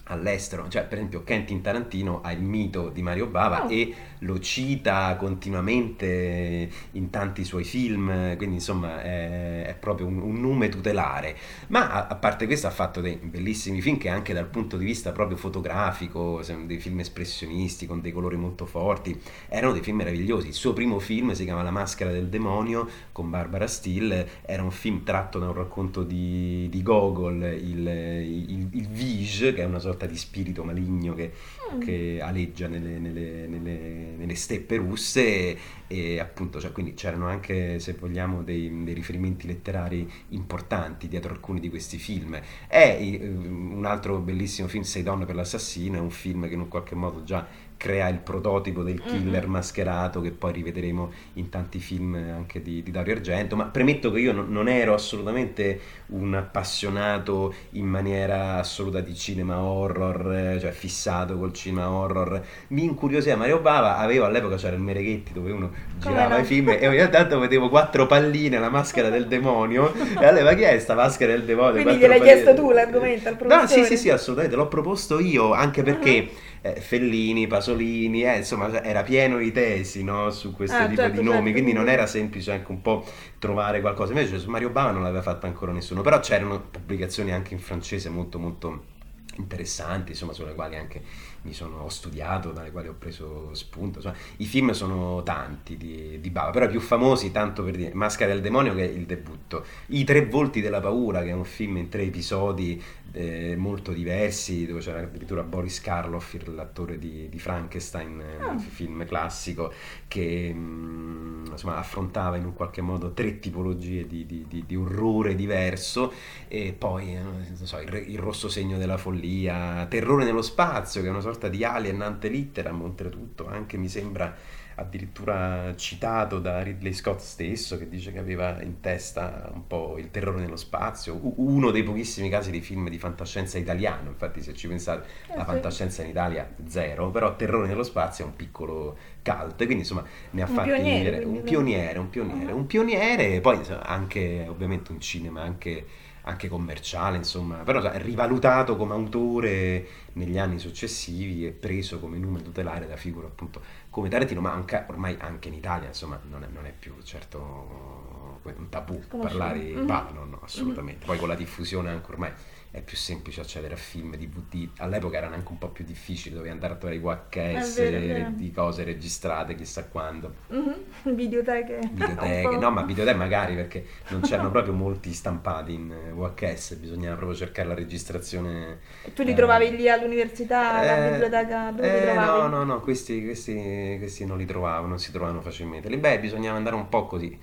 all'estero, 0.08 0.68
cioè 0.68 0.84
per 0.84 0.98
esempio 0.98 1.22
Quentin 1.22 1.60
Tarantino 1.60 2.20
ha 2.22 2.32
il 2.32 2.42
mito 2.42 2.90
di 2.90 3.02
Mario 3.02 3.26
Bava 3.26 3.64
Oh. 3.64 3.70
e 3.70 3.94
lo 4.20 4.38
cita 4.38 5.16
continuamente 5.16 6.68
in 6.92 7.10
tanti 7.10 7.44
suoi 7.44 7.64
film, 7.64 8.36
quindi 8.36 8.56
insomma 8.56 9.02
è, 9.02 9.64
è 9.64 9.74
proprio 9.74 10.06
un, 10.06 10.20
un 10.20 10.40
nome 10.40 10.68
tutelare. 10.68 11.36
Ma 11.68 11.90
a, 11.90 12.06
a 12.08 12.14
parte 12.16 12.46
questo 12.46 12.66
ha 12.66 12.70
fatto 12.70 13.00
dei 13.00 13.16
bellissimi 13.16 13.80
film 13.80 13.96
che 13.98 14.08
anche 14.08 14.32
dal 14.32 14.46
punto 14.46 14.76
di 14.76 14.84
vista 14.84 15.12
proprio 15.12 15.36
fotografico, 15.36 16.42
sono 16.42 16.66
dei 16.66 16.78
film 16.78 17.00
espressionisti 17.00 17.86
con 17.86 18.00
dei 18.00 18.12
colori 18.12 18.36
molto 18.36 18.66
forti, 18.66 19.18
erano 19.48 19.72
dei 19.72 19.82
film 19.82 19.96
meravigliosi. 19.98 20.48
Il 20.48 20.54
suo 20.54 20.72
primo 20.72 20.98
film 20.98 21.32
si 21.32 21.44
chiama 21.44 21.62
La 21.62 21.70
maschera 21.70 22.10
del 22.10 22.28
demonio 22.28 22.88
con 23.12 23.30
Barbara 23.30 23.66
Steele, 23.66 24.28
era 24.42 24.62
un 24.62 24.70
film 24.70 25.02
tratto 25.02 25.38
da 25.38 25.48
un 25.48 25.54
racconto 25.54 26.02
di, 26.02 26.68
di 26.70 26.82
Gogol, 26.82 27.42
il, 27.42 27.86
il, 27.86 28.68
il 28.70 28.88
Vige, 28.88 29.54
che 29.54 29.62
è 29.62 29.64
una 29.64 29.78
sorta 29.78 29.95
di 30.04 30.16
spirito 30.18 30.62
maligno 30.64 31.14
che 31.14 31.32
Mm. 31.74 31.80
che 31.80 32.20
aleggia 32.22 32.68
nelle, 32.68 32.98
nelle- 33.00 33.46
nelle- 33.48 34.14
nelle 34.16 34.34
steppe 34.36 34.76
russe 34.76 35.20
e, 35.24 35.58
e 35.88 36.20
appunto 36.20 36.60
cioè, 36.60 36.70
quindi 36.70 36.94
c'erano 36.94 37.26
anche 37.26 37.80
se 37.80 37.94
vogliamo 37.98 38.42
dei, 38.44 38.84
dei 38.84 38.94
riferimenti 38.94 39.48
letterari 39.48 40.08
importanti 40.28 41.08
dietro 41.08 41.32
alcuni 41.32 41.58
di 41.58 41.68
questi 41.68 41.98
film 41.98 42.38
è 42.68 42.96
eh, 43.00 43.26
un 43.28 43.84
altro 43.84 44.18
bellissimo 44.20 44.68
film 44.68 44.84
Sei 44.84 45.02
donne 45.02 45.24
per 45.24 45.34
l'assassino 45.34 45.96
è 45.96 46.00
un 46.00 46.10
film 46.10 46.46
che 46.46 46.54
in 46.54 46.60
un 46.60 46.68
qualche 46.68 46.94
modo 46.94 47.24
già 47.24 47.44
crea 47.76 48.08
il 48.08 48.18
prototipo 48.18 48.82
del 48.82 49.04
killer 49.04 49.44
Mhm. 49.44 49.50
mascherato 49.52 50.20
che 50.20 50.30
poi 50.30 50.52
rivedremo 50.52 51.12
in 51.34 51.48
tanti 51.50 51.78
film 51.78 52.14
anche 52.14 52.62
di, 52.62 52.82
di 52.82 52.90
Dario 52.90 53.14
Argento 53.14 53.56
ma 53.56 53.64
premetto 53.66 54.10
che 54.10 54.20
io 54.20 54.32
non, 54.32 54.50
non 54.50 54.68
ero 54.68 54.94
assolutamente 54.94 55.80
un 56.06 56.34
appassionato 56.34 57.54
in 57.70 57.86
maniera 57.86 58.58
assoluta 58.58 59.00
di 59.00 59.14
cinema 59.14 59.60
horror, 59.62 60.32
eh, 60.32 60.60
cioè 60.60 60.70
fissato 60.72 61.36
col 61.38 61.52
cinema 61.52 61.90
horror. 61.90 62.42
Mi 62.68 62.84
incuriosiva 62.84 63.36
Mario 63.36 63.60
Bava, 63.60 63.98
avevo 63.98 64.24
all'epoca 64.24 64.56
c'era 64.56 64.74
il 64.76 64.82
Mereghetti 64.82 65.32
dove 65.32 65.50
uno 65.52 65.72
girava 65.94 66.36
no? 66.36 66.38
i 66.38 66.44
film 66.44 66.68
e 66.70 66.86
ogni 66.86 67.08
tanto 67.10 67.38
vedevo 67.38 67.68
quattro 67.68 68.06
palline, 68.06 68.58
la 68.58 68.68
maschera 68.70 69.08
del 69.10 69.26
demonio 69.26 69.92
e 70.18 70.24
allora 70.24 70.54
chi 70.54 70.62
è 70.62 70.78
sta 70.78 70.94
maschera 70.94 71.32
del 71.32 71.44
demonio? 71.44 71.82
Quindi 71.82 71.96
gliel'hai 71.96 72.18
palline- 72.18 72.34
chiesto 72.34 72.54
tu 72.54 72.70
l'argomento 72.70 73.28
al 73.28 73.36
No, 73.46 73.66
sì, 73.66 73.84
professore? 73.84 73.84
sì, 73.84 73.96
sì, 73.96 74.10
assolutamente, 74.10 74.56
l'ho 74.56 74.68
proposto 74.68 75.20
io, 75.20 75.52
anche 75.52 75.82
perché 75.82 76.28
eh, 76.74 76.80
Fellini, 76.80 77.46
Pasolini, 77.46 78.24
eh, 78.24 78.38
insomma, 78.38 78.82
era 78.82 79.02
pieno 79.02 79.38
di 79.38 79.52
tesi 79.52 80.02
no, 80.02 80.30
su 80.30 80.52
questo 80.52 80.76
Ah, 80.76 80.86
tipo 80.86 81.02
certo, 81.02 81.20
di 81.20 81.24
nomi, 81.24 81.36
certo, 81.36 81.52
quindi 81.52 81.72
non 81.72 81.88
era 81.88 82.06
semplice 82.06 82.52
anche 82.52 82.70
un 82.70 82.82
po' 82.82 83.04
trovare 83.38 83.80
qualcosa. 83.80 84.12
Invece 84.12 84.38
su 84.38 84.50
Mario 84.50 84.70
Bava 84.70 84.90
non 84.90 85.02
l'aveva 85.02 85.22
fatto 85.22 85.46
ancora 85.46 85.72
nessuno, 85.72 86.02
però 86.02 86.18
c'erano 86.20 86.60
pubblicazioni 86.60 87.32
anche 87.32 87.54
in 87.54 87.60
francese 87.60 88.08
molto 88.08 88.38
molto 88.38 88.94
interessanti, 89.38 90.12
insomma, 90.12 90.32
sulle 90.32 90.54
quali 90.54 90.76
anche 90.76 91.02
mi 91.42 91.52
sono 91.52 91.80
ho 91.80 91.88
studiato, 91.88 92.50
dalle 92.50 92.70
quali 92.70 92.88
ho 92.88 92.94
preso 92.98 93.54
spunto. 93.54 93.98
Insomma, 93.98 94.16
I 94.38 94.46
film 94.46 94.70
sono 94.70 95.22
tanti 95.22 95.76
di, 95.76 96.18
di 96.20 96.30
Bava, 96.30 96.50
però 96.50 96.64
i 96.66 96.70
più 96.70 96.80
famosi, 96.80 97.30
tanto 97.30 97.62
per 97.62 97.76
dire, 97.76 97.94
Maschera 97.94 98.32
del 98.32 98.40
Demonio 98.40 98.74
che 98.74 98.84
è 98.84 98.90
il 98.90 99.04
debutto, 99.04 99.64
I 99.88 100.04
Tre 100.04 100.24
Volti 100.26 100.60
della 100.60 100.80
Paura 100.80 101.22
che 101.22 101.28
è 101.28 101.34
un 101.34 101.44
film 101.44 101.76
in 101.76 101.88
tre 101.88 102.02
episodi 102.02 102.82
eh, 103.12 103.54
molto 103.56 103.92
diversi, 103.92 104.66
dove 104.66 104.80
c'era 104.80 105.00
addirittura 105.00 105.42
Boris 105.42 105.80
Karloff, 105.80 106.36
l'attore 106.46 106.98
di, 106.98 107.28
di 107.28 107.38
Frankenstein, 107.38 108.22
il 108.54 108.60
film 108.60 109.04
classico, 109.06 109.72
che 110.06 110.52
mm, 110.54 111.46
insomma, 111.52 111.76
affrontava 111.78 112.36
in 112.36 112.44
un 112.44 112.52
qualche 112.54 112.80
modo 112.82 113.12
tre 113.12 113.38
tipologie 113.38 114.06
di, 114.06 114.26
di- 114.26 114.44
di- 114.48 114.64
di 114.66 114.76
orrore 114.76 115.34
diverso. 115.34 116.12
E 116.48 116.74
poi 116.76 117.14
eh, 117.14 117.20
non 117.20 117.56
so, 117.62 117.78
il, 117.80 118.04
il 118.08 118.18
rosso 118.18 118.48
segno 118.48 118.78
della 118.78 118.96
follia, 118.98 119.86
Terrore 119.88 120.24
nello 120.24 120.42
spazio, 120.42 121.00
che 121.00 121.06
è 121.06 121.10
una 121.10 121.20
sorta 121.20 121.48
di 121.48 121.64
alien 121.64 122.02
ante 122.02 122.28
litteram, 122.28 122.82
oltretutto, 122.82 123.46
anche 123.46 123.76
mi 123.76 123.88
sembra 123.88 124.34
addirittura 124.76 125.74
citato 125.76 126.38
da 126.38 126.62
Ridley 126.62 126.92
Scott 126.92 127.18
stesso, 127.20 127.78
che 127.78 127.88
dice 127.88 128.12
che 128.12 128.18
aveva 128.18 128.60
in 128.62 128.80
testa 128.80 129.50
un 129.52 129.66
po' 129.66 129.96
il 129.98 130.10
terrore 130.10 130.40
nello 130.40 130.56
spazio, 130.56 131.18
uno 131.36 131.70
dei 131.70 131.82
pochissimi 131.82 132.28
casi 132.28 132.50
di 132.50 132.60
film 132.60 132.88
di 132.88 132.98
fantascienza 132.98 133.58
italiano, 133.58 134.10
infatti 134.10 134.42
se 134.42 134.54
ci 134.54 134.68
pensate 134.68 135.06
Eh, 135.28 135.34
la 135.34 135.44
sì. 135.44 135.46
fantascienza 135.46 136.02
in 136.02 136.10
Italia 136.10 136.48
zero, 136.66 137.10
però 137.10 137.34
Terrore 137.36 137.66
nello 137.68 137.82
spazio 137.82 138.24
è 138.24 138.28
un 138.28 138.36
piccolo 138.36 138.96
cult, 139.22 139.56
quindi 139.56 139.78
insomma 139.78 140.04
ne 140.30 140.42
ha 140.42 140.46
Un 140.46 140.54
fatti 140.54 140.68
pioniere, 140.70 141.24
un 141.24 141.42
pioniere, 141.42 141.98
un 141.98 142.10
pioniere, 142.10 142.52
Ah. 142.52 142.54
un 142.54 142.66
pioniere 142.66 143.34
e 143.34 143.40
poi 143.40 143.56
insomma, 143.56 143.82
anche 143.84 144.46
ovviamente 144.48 144.92
un 144.92 145.00
cinema 145.00 145.42
anche, 145.42 145.86
anche 146.26 146.48
commerciale, 146.48 147.16
insomma, 147.16 147.58
però 147.58 147.80
sai, 147.80 148.02
rivalutato 148.02 148.76
come 148.76 148.94
autore 148.94 149.86
negli 150.14 150.38
anni 150.38 150.58
successivi 150.58 151.46
e 151.46 151.52
preso 151.52 152.00
come 152.00 152.18
nome 152.18 152.42
tutelare 152.42 152.86
da 152.88 152.96
figure 152.96 153.26
appunto 153.26 153.60
come 153.90 154.08
Tarantino, 154.08 154.40
ma 154.40 154.52
anche, 154.52 154.84
ormai 154.88 155.16
anche 155.20 155.48
in 155.48 155.54
Italia, 155.54 155.88
insomma, 155.88 156.20
non 156.28 156.42
è, 156.42 156.48
non 156.52 156.66
è 156.66 156.72
più 156.76 156.94
certo 157.02 158.40
un 158.42 158.68
tabù 158.68 159.02
parlare 159.08 159.58
di 159.58 159.72
Mhm. 159.72 159.86
Bava, 159.86 160.10
no, 160.10 160.24
no, 160.24 160.40
assolutamente. 160.42 161.04
Poi 161.06 161.18
con 161.18 161.28
la 161.28 161.34
diffusione 161.34 161.90
anche 161.90 162.10
ormai 162.10 162.32
è 162.76 162.82
più 162.82 162.96
semplice 162.98 163.40
accedere 163.40 163.72
a 163.72 163.78
film, 163.78 164.16
DVD. 164.16 164.68
All'epoca 164.78 165.16
erano 165.16 165.34
anche 165.34 165.50
un 165.50 165.56
po' 165.56 165.68
più 165.68 165.82
difficili, 165.82 166.34
dovevi 166.34 166.52
andare 166.52 166.74
a 166.74 166.76
trovare 166.76 166.98
i 166.98 167.02
VHS 167.02 167.76
vero, 167.76 167.98
vero. 167.98 168.30
di 168.34 168.52
cose 168.52 168.84
registrate 168.84 169.54
chissà 169.54 169.86
quando. 169.86 170.34
Mhm. 170.48 170.74
Videoteche. 171.14 171.80
Videoteche, 171.90 172.56
no, 172.58 172.70
ma 172.70 172.82
videoteche 172.82 173.16
magari 173.16 173.54
perché 173.54 173.86
non 174.08 174.20
c'erano 174.20 174.50
proprio 174.50 174.74
molti 174.74 175.14
stampati 175.14 175.72
in 175.72 175.90
eh, 175.90 176.10
VHS, 176.12 176.74
bisognava 176.74 177.16
proprio 177.16 177.38
cercare 177.38 177.68
la 177.68 177.74
registrazione. 177.74 178.80
E 179.02 179.14
tu 179.14 179.22
li 179.22 179.30
eh, 179.30 179.34
trovavi 179.34 179.74
lì 179.74 179.88
all'università, 179.88 180.74
alla 180.74 181.06
eh, 181.06 181.10
biblioteca, 181.12 181.70
dove 181.70 181.90
li 181.90 181.96
eh, 181.96 182.12
trovavi? 182.12 182.40
No, 182.40 182.48
no, 182.48 182.64
no, 182.64 182.80
questi, 182.80 183.24
questi, 183.24 183.96
questi 183.98 184.26
non 184.26 184.36
li 184.36 184.44
trovavo, 184.44 184.86
non 184.86 184.98
si 184.98 185.10
trovavano 185.10 185.40
facilmente. 185.40 185.88
Lì, 185.88 185.96
beh, 185.96 186.20
bisognava 186.20 186.58
andare 186.58 186.76
un 186.76 186.90
po' 186.90 187.06
così, 187.06 187.38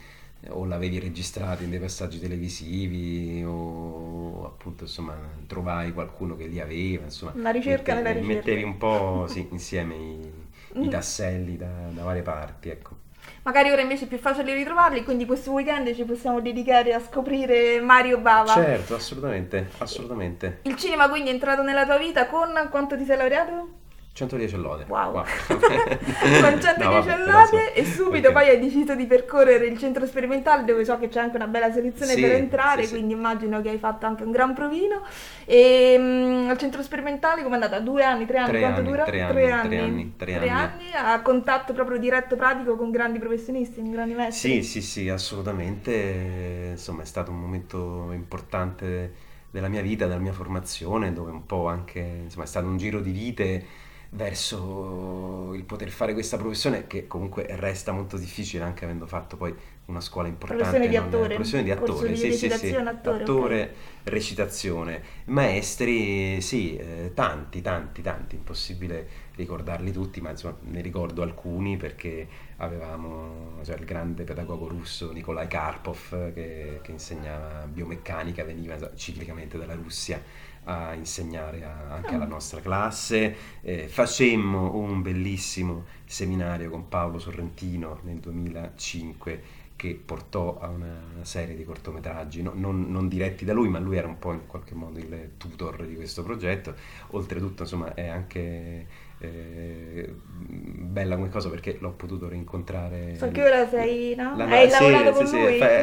o 0.50 0.66
l'avevi 0.66 1.00
registrato 1.00 1.64
in 1.64 1.70
dei 1.70 1.80
passaggi 1.80 2.20
televisivi, 2.20 3.44
o 3.46 4.46
appunto, 4.46 4.84
insomma, 4.84 5.16
trovai 5.48 5.94
qualcuno 5.94 6.36
che 6.36 6.46
li 6.48 6.60
aveva, 6.60 7.06
insomma. 7.06 7.32
Una 7.36 7.52
ricerca 7.52 7.94
nella 7.94 8.12
ricerca. 8.12 8.34
Mettevi 8.36 8.64
un 8.64 8.78
po', 8.78 9.26
sì, 9.30 9.48
insieme 9.52 9.96
i, 9.96 10.32
i 10.80 10.88
Mm. 10.88 10.90
tasselli 10.90 11.56
da, 11.56 11.70
da 11.92 12.04
varie 12.04 12.24
parti, 12.24 12.70
ecco. 12.70 12.96
Magari 13.44 13.70
ora 13.72 13.82
invece 13.82 14.06
è 14.06 14.08
più 14.08 14.18
facile 14.18 14.54
ritrovarli, 14.54 15.04
quindi 15.04 15.26
questo 15.26 15.52
weekend 15.52 15.94
ci 15.94 16.04
possiamo 16.04 16.42
dedicare 16.42 16.94
a 16.94 17.00
scoprire 17.00 17.80
Mario 17.82 18.18
Bava. 18.20 18.54
Certo, 18.54 18.96
assolutamente, 18.96 19.70
assolutamente. 19.78 20.60
Il 20.64 20.76
cinema 20.78 21.10
quindi 21.10 21.30
è 21.30 21.34
entrato 21.34 21.62
nella 21.62 21.86
tua 21.86 21.98
vita 21.98 22.26
con 22.28 22.50
quanto 22.72 22.98
ti 22.98 23.06
sei 23.06 23.18
laureato? 23.18 23.68
110 24.14 24.56
lode. 24.58 24.86
Wow. 24.88 25.12
Wow. 25.12 25.24
Con 25.48 26.62
110 26.62 26.78
No, 26.78 26.92
vabbè, 26.92 27.18
lode 27.26 27.74
sì. 27.74 27.80
e 27.80 27.86
subito 27.86 28.28
Ok. 28.28 28.34
poi 28.34 28.50
hai 28.50 28.60
deciso 28.60 28.94
di 28.96 29.06
percorrere 29.08 29.66
il 29.66 29.78
centro 29.78 30.06
sperimentale 30.06 30.64
dove 30.66 30.86
so 30.86 30.98
che 31.00 31.08
c'è 31.08 31.20
anche 31.20 31.36
una 31.36 31.48
bella 31.48 31.72
selezione 31.72 32.14
Sì, 32.14 32.22
per 32.22 32.32
entrare, 32.34 32.82
sì, 32.84 32.88
sì. 32.90 32.94
quindi 32.96 33.14
immagino 33.14 33.62
che 33.62 33.70
hai 33.70 33.80
fatto 33.80 34.06
anche 34.06 34.24
un 34.24 34.32
gran 34.32 34.54
provino. 34.54 35.02
E 35.46 35.96
mm, 35.98 36.50
al 36.50 36.58
centro 36.58 36.84
sperimentale 36.84 37.42
come 37.44 37.58
è 37.58 37.62
andata? 37.64 37.80
Due 37.80 38.04
anni, 38.04 38.26
tre 38.26 38.38
anni? 38.38 38.48
Tre 38.52 38.60
Quanto 38.60 38.80
anni, 38.82 38.90
dura? 38.90 39.04
tre 39.04 39.22
anni, 39.22 39.34
tre 39.34 39.52
anni, 39.52 40.14
tre 40.16 40.36
anni. 40.36 40.50
anni, 40.50 40.92
a 40.94 41.22
contatto 41.22 41.74
proprio 41.74 41.98
diretto 41.98 42.36
pratico 42.36 42.76
con 42.76 42.92
grandi 42.92 43.20
professionisti, 43.20 43.82
con 43.82 43.92
grandi 43.92 44.14
Sì, 44.14 44.18
maestri. 44.18 44.64
sì, 44.64 44.82
sì, 44.82 45.10
assolutamente. 45.10 46.70
Insomma, 46.72 47.02
è 47.04 47.06
stato 47.06 47.32
un 47.32 47.40
momento 47.40 48.12
importante 48.12 49.14
della 49.50 49.68
mia 49.70 49.82
vita, 49.82 50.08
della 50.08 50.20
mia 50.20 50.34
formazione, 50.34 51.14
dove 51.14 51.32
un 51.32 51.46
po' 51.46 51.68
anche, 51.68 52.00
insomma, 52.00 52.44
è 52.46 52.48
stato 52.48 52.68
un 52.68 52.78
giro 52.78 53.00
di 53.00 53.12
vite 53.12 53.66
verso 54.14 55.54
il 55.54 55.64
poter 55.64 55.90
fare 55.90 56.14
questa 56.14 56.38
professione 56.38 56.86
che 56.86 57.08
comunque 57.08 57.48
resta 57.50 57.92
molto 57.92 58.18
difficile 58.18 58.64
anche 58.64 58.84
avendo 58.86 59.08
fatto 59.08 59.38
poi 59.38 59.54
una 59.86 60.02
scuola 60.02 60.28
importante. 60.28 60.64
Professione 60.64 60.90
di 60.90 60.96
attore, 60.96 61.34
professione 61.34 61.64
di 61.64 61.72
attore, 61.72 62.10
di 62.10 62.16
sì, 62.16 62.32
sì, 62.32 62.38
sì, 62.38 62.48
recitazione, 62.48 62.90
attore, 62.90 63.24
attore, 63.24 63.76
recitazione, 64.04 65.04
maestri, 65.26 66.40
sì, 66.42 66.78
eh, 66.78 67.12
tanti, 67.14 67.62
tanti, 67.62 68.02
tanti, 68.02 68.36
impossibile 68.36 69.22
ricordarli 69.36 69.92
tutti, 69.92 70.22
ma 70.22 70.30
insomma 70.30 70.58
ne 70.62 70.82
ricordo 70.82 71.24
alcuni 71.24 71.76
perché 71.76 72.28
avevamo 72.58 73.58
cioè, 73.64 73.76
il 73.78 73.86
grande 73.86 74.24
pedagogo 74.24 74.68
russo 74.68 75.12
Nikolai 75.12 75.48
Karpov 75.48 76.34
che, 76.34 76.80
che 76.82 76.92
insegnava 76.92 77.66
biomeccanica, 77.66 78.44
veniva 78.44 78.78
ciclicamente 78.96 79.58
dalla 79.58 79.74
Russia 79.74 80.22
a 80.66 80.94
insegnare 80.94 81.64
a- 81.66 81.94
anche 81.96 82.16
alla 82.16 82.26
Ah. 82.26 82.28
nostra 82.28 82.62
classe. 82.62 83.36
Eh, 83.62 83.88
facemmo 83.88 84.76
un 84.76 85.02
bellissimo 85.02 85.86
seminario 86.06 86.70
con 86.70 86.88
Paolo 86.90 87.20
Sorrentino 87.20 88.00
nel 88.04 88.18
2005 88.20 89.42
che 89.76 90.00
portò 90.04 90.60
a 90.60 90.68
una 90.70 90.96
serie 91.24 91.56
di 91.56 91.64
cortometraggi, 91.66 92.42
no- 92.42 92.54
non, 92.56 92.90
non 92.90 93.08
diretti 93.10 93.44
da 93.44 93.54
lui, 93.54 93.68
ma 93.70 93.80
lui 93.80 93.98
era 93.98 94.08
un 94.08 94.18
po' 94.20 94.32
in 94.32 94.46
qualche 94.48 94.76
modo 94.76 95.00
il 95.00 95.32
tutor 95.38 95.86
di 95.86 95.96
questo 95.96 96.24
progetto. 96.24 96.74
Oltretutto, 97.12 97.64
insomma, 97.64 97.94
è 97.94 98.08
anche 98.08 98.88
eh, 99.24 100.14
bella 100.38 101.16
come 101.16 101.30
cosa 101.30 101.50
perché 101.50 101.78
l'ho 101.80 101.92
potuto 101.92 102.28
rincontrare. 102.28 103.16
So 103.18 103.32
che 103.32 103.44
ora 103.44 103.68
sei, 103.68 104.16
no? 104.16 104.36
La- 104.36 104.46
Hai 104.48 104.70
sì, 104.70 104.82
lavorato 104.90 105.12
sì, 105.14 105.18
con 105.18 105.28
sì, 105.28 105.36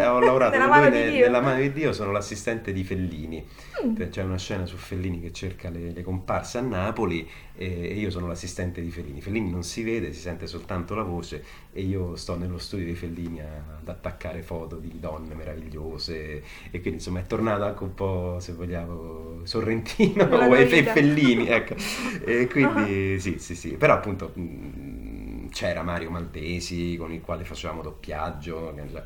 ho 0.06 0.20
lavorato 0.20 0.50
Nella 0.58 0.68
con 0.68 0.78
mano 0.78 0.88
ne- 0.90 1.10
nella 1.20 1.40
mano 1.40 1.60
di 1.60 1.72
Dio, 1.72 1.92
sono 1.92 2.12
l'assistente 2.12 2.72
di 2.72 2.84
Fellini. 2.84 3.44
Mm. 3.84 3.94
C'è 4.10 4.22
una 4.22 4.36
scena 4.38 4.66
su 4.66 4.76
Fellini 4.76 5.20
che 5.20 5.32
cerca 5.32 5.70
le, 5.70 5.92
le 5.92 6.02
comparse 6.02 6.58
a 6.58 6.60
Napoli 6.60 7.26
e, 7.54 7.66
e 7.90 7.94
io 7.94 8.10
sono 8.10 8.26
l'assistente 8.26 8.80
di 8.82 8.90
Fellini. 8.90 9.20
Fellini 9.20 9.50
non 9.50 9.62
si 9.62 9.82
vede, 9.82 10.12
si 10.12 10.20
sente 10.20 10.46
soltanto 10.46 10.94
la 10.94 11.02
voce 11.02 11.42
e 11.72 11.82
io 11.82 12.14
sto 12.16 12.36
nello 12.36 12.58
studio 12.58 12.84
di 12.86 12.94
Fellini 12.94 13.40
a- 13.40 13.78
ad 13.80 13.88
attaccare 13.88 14.42
foto 14.42 14.76
di 14.76 14.92
donne 14.98 15.34
meravigliose 15.34 16.42
e 16.70 16.80
quindi 16.80 16.94
insomma 16.94 17.20
è 17.20 17.26
tornato 17.26 17.64
anche 17.64 17.82
un 17.82 17.94
po', 17.94 18.36
se 18.40 18.52
vogliamo, 18.52 19.40
Sorrentino 19.44 20.28
e. 20.54 20.82
Fellini, 20.84 21.48
ecco. 21.48 21.74
E 22.24 22.46
quindi 22.48 23.18
sì, 23.20 23.29
sì, 23.38 23.54
sì. 23.54 23.70
Però 23.76 23.94
appunto 23.94 24.32
mh, 24.34 25.48
c'era 25.50 25.82
Mario 25.82 26.10
Maltesi 26.10 26.96
con 26.98 27.12
il 27.12 27.20
quale 27.20 27.44
facevamo 27.44 27.82
doppiaggio, 27.82 28.70
il, 28.76 29.04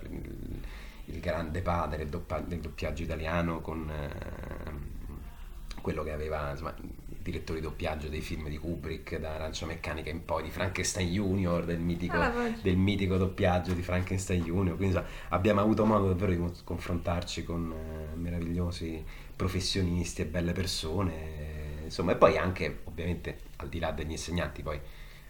il 1.07 1.21
grande 1.21 1.61
padre 1.61 2.09
del, 2.09 2.61
doppiaggio 2.61 3.03
italiano 3.03 3.61
con 3.61 3.91
ehm, 3.91 4.79
quello 5.81 6.03
che 6.03 6.13
aveva 6.13 6.51
insomma, 6.51 6.75
il 6.79 6.89
direttore 7.23 7.61
di 7.61 7.67
doppiaggio 7.67 8.09
dei 8.09 8.21
film 8.21 8.49
di 8.49 8.57
Kubrick, 8.59 9.19
da 9.19 9.35
Arancia 9.35 9.67
Meccanica 9.67 10.11
in 10.11 10.25
poi, 10.25 10.45
di 10.45 10.51
Frankenstein 10.51 11.11
Junior, 11.11 11.65
del 11.65 11.79
mitico, 11.79 12.17
Ah, 12.17 12.33
del 12.63 12.77
mitico 12.77 13.17
doppiaggio 13.17 13.73
di 13.73 13.83
Frankenstein 13.83 14.43
Junior. 14.45 14.77
Quindi 14.77 14.97
insomma, 14.97 15.13
abbiamo 15.29 15.61
avuto 15.61 15.85
modo 15.85 16.09
davvero 16.09 16.33
di 16.33 16.39
con- 16.39 16.55
confrontarci 16.65 17.45
con 17.45 17.73
eh, 17.73 18.17
meravigliosi 18.17 19.05
professionisti 19.37 20.23
e 20.23 20.27
belle 20.27 20.53
persone. 20.53 21.13
Insomma, 21.85 22.13
e 22.13 22.17
poi 22.17 22.37
anche, 22.37 22.81
ovviamente, 22.85 23.39
al 23.57 23.69
di 23.69 23.79
là 23.79 23.91
degli 23.93 24.11
insegnanti, 24.11 24.63
poi 24.63 24.79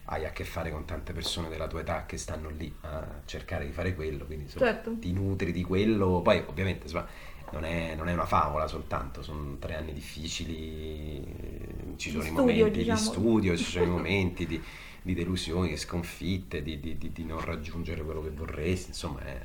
hai 0.09 0.25
a 0.27 0.31
che 0.31 0.45
fare 0.45 0.71
con 0.71 0.85
tante 0.85 1.13
persone 1.13 1.49
della 1.49 1.67
tua 1.67 1.81
età 1.81 2.05
che 2.07 2.17
stanno 2.19 2.51
lì 2.51 2.73
a 2.83 3.21
cercare 3.25 3.65
di 3.67 3.73
fare 3.73 3.95
quello, 3.95 4.25
quindi 4.27 4.45
insomma, 4.45 4.67
Certo. 4.67 4.97
ti 5.01 5.13
nutri 5.13 5.53
di 5.53 5.63
quello. 5.63 6.21
Poi, 6.23 6.43
ovviamente, 6.47 6.85
insomma, 6.85 7.07
non 7.53 7.65
è, 7.65 7.95
non 7.95 8.09
è 8.09 8.13
una 8.13 8.27
favola 8.27 8.67
soltanto, 8.67 9.23
sono 9.23 9.57
tre 9.59 9.77
anni 9.77 9.93
difficili, 9.93 11.23
eh, 11.25 11.97
ci 11.97 12.11
Di 12.11 12.17
sono 12.17 12.25
i 12.25 12.27
studio, 12.29 12.43
momenti 12.43 12.79
diciamo. 12.79 12.99
di 12.99 13.05
studio, 13.05 13.57
ci 13.57 13.65
sono 13.65 13.85
i 13.85 13.89
momenti 13.89 14.47
di, 14.47 14.61
di 15.03 15.15
delusioni, 15.15 15.69
di 15.69 15.77
sconfitte, 15.77 16.63
di, 16.63 16.81
di- 16.81 16.99
di- 16.99 17.13
di 17.13 17.25
non 17.25 17.41
raggiungere 17.45 18.03
quello 18.03 18.23
che 18.23 18.31
vorresti, 18.31 18.89
insomma 18.89 19.21
è, 19.25 19.41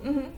Mhm. 0.00 0.30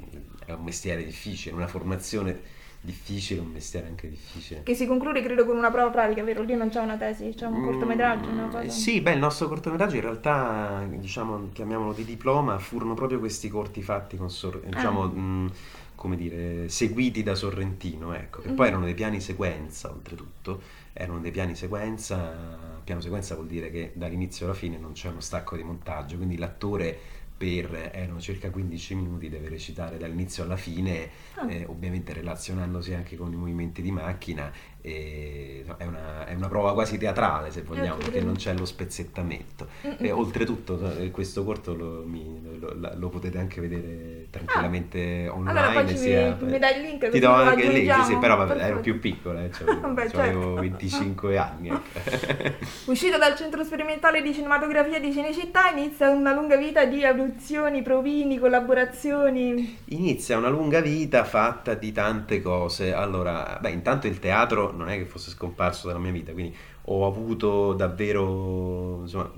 è 0.46 0.52
un 0.52 0.62
mestiere 0.62 1.04
difficile, 1.04 1.54
una 1.54 1.66
formazione 1.66 2.40
difficile, 2.86 3.40
un 3.40 3.48
mestiere 3.48 3.86
anche 3.88 4.08
difficile. 4.08 4.62
Che 4.62 4.74
si 4.74 4.86
conclude 4.86 5.20
credo 5.22 5.44
con 5.44 5.56
una 5.58 5.70
prova 5.70 5.90
pratica, 5.90 6.22
vero? 6.22 6.42
Lì 6.42 6.54
non 6.54 6.70
c'è 6.70 6.80
una 6.80 6.96
tesi, 6.96 7.34
c'è 7.36 7.44
un 7.44 7.60
cortometraggio, 7.60 8.30
una 8.30 8.46
Mm, 8.46 8.50
cosa. 8.50 8.70
Sì, 8.70 9.00
beh, 9.02 9.12
il 9.12 9.18
nostro 9.18 9.48
cortometraggio 9.48 9.96
in 9.96 10.00
realtà, 10.02 10.86
diciamo, 10.88 11.50
chiamiamolo 11.52 11.92
di 11.92 12.04
diploma, 12.04 12.58
furono 12.58 12.94
proprio 12.94 13.18
questi 13.18 13.48
corti 13.48 13.82
fatti 13.82 14.16
con 14.16 14.30
Sor- 14.30 14.62
Ah. 14.64 14.68
diciamo, 14.70 15.02
mh, 15.06 15.52
come 15.96 16.16
dire, 16.16 16.68
seguiti 16.68 17.22
da 17.22 17.34
Sorrentino, 17.34 18.12
ecco, 18.14 18.40
che 18.42 18.48
poi 18.48 18.66
Mhm. 18.66 18.70
erano 18.72 18.84
dei 18.84 18.94
piani 18.94 19.20
sequenza, 19.20 19.90
oltretutto, 19.90 20.60
erano 20.92 21.18
dei 21.20 21.30
piani 21.30 21.54
sequenza, 21.54 22.78
piano 22.84 23.00
sequenza 23.00 23.34
vuol 23.34 23.46
dire 23.48 23.70
che 23.70 23.92
dall'inizio 23.94 24.46
alla 24.46 24.54
fine 24.54 24.78
non 24.78 24.92
c'è 24.92 25.08
uno 25.08 25.20
stacco 25.20 25.56
di 25.56 25.62
montaggio, 25.62 26.16
quindi 26.16 26.36
l'attore 26.38 26.98
per, 27.36 27.90
erano 27.92 28.20
circa 28.20 28.50
15 28.50 28.94
minuti, 28.94 29.28
deve 29.28 29.48
recitare 29.48 29.98
dall'inizio 29.98 30.44
alla 30.44 30.56
fine, 30.56 31.10
Ah. 31.34 31.50
eh, 31.50 31.64
ovviamente 31.66 32.12
relazionandosi 32.12 32.94
anche 32.94 33.16
con 33.16 33.32
i 33.32 33.36
movimenti 33.36 33.82
di 33.82 33.90
macchina, 33.90 34.50
e, 34.86 35.64
no, 35.66 35.74
è, 35.78 35.84
una, 35.84 36.26
è 36.26 36.34
una 36.34 36.46
prova 36.48 36.72
quasi 36.72 36.96
teatrale 36.96 37.50
se 37.50 37.62
vogliamo, 37.62 37.96
perché 37.96 38.20
non 38.22 38.36
c'è 38.36 38.54
lo 38.54 38.64
spezzettamento. 38.64 39.66
Mm-mm. 39.84 39.96
E 39.98 40.12
oltretutto 40.12 40.78
eh, 40.98 41.10
questo 41.10 41.42
corto 41.44 41.74
lo, 41.74 42.04
mi- 42.06 42.58
lo- 42.60 42.92
lo- 42.94 43.08
potete 43.08 43.38
anche 43.38 43.60
vedere 43.60 44.26
tranquillamente 44.30 45.26
online. 45.28 45.58
Allora 45.58 45.80
poi 45.80 45.88
ci- 45.88 45.96
sia- 45.96 46.36
mi 46.40 46.58
dai 46.58 46.76
il 46.76 46.82
link 46.82 47.08
Ti 47.08 47.18
do 47.18 47.30
anche 47.32 47.64
il 47.64 47.72
link, 47.72 48.04
sì, 48.04 48.16
però 48.16 48.36
vabbè, 48.36 48.62
ero 48.62 48.80
più 48.80 49.00
piccolo, 49.00 49.38
eh, 49.40 49.50
cioè, 49.52 49.66
Vabbè, 49.74 50.02
avevo 50.02 50.14
certo. 50.16 50.54
25 50.60 51.38
anni. 51.38 51.68
ecco. 51.68 52.54
Uscito 52.90 53.18
dal 53.18 53.34
centro 53.36 53.64
sperimentale 53.64 54.22
di 54.22 54.32
cinematografia 54.32 55.00
di 55.00 55.12
Cinecittà 55.12 55.70
inizia 55.70 56.10
una 56.10 56.32
lunga 56.32 56.56
vita 56.56 56.84
di 56.84 57.04
audizioni, 57.04 57.82
provini, 57.82 58.38
collaborazioni. 58.38 59.78
Inizia 59.86 60.36
una 60.38 60.48
lunga 60.48 60.80
vita 60.80 61.24
fatta 61.24 61.74
di 61.74 61.90
tante 61.92 62.40
cose. 62.40 62.92
Allora, 62.92 63.58
beh, 63.60 63.70
intanto 63.70 64.06
il 64.06 64.18
teatro 64.18 64.72
non 64.76 64.88
è 64.88 64.96
che 64.98 65.04
fosse 65.06 65.30
scomparso 65.30 65.86
dalla 65.86 65.98
mia 65.98 66.12
vita, 66.12 66.32
quindi 66.32 66.54
ho 66.84 67.06
avuto 67.06 67.72
davvero, 67.74 69.00
insomma, 69.02 69.30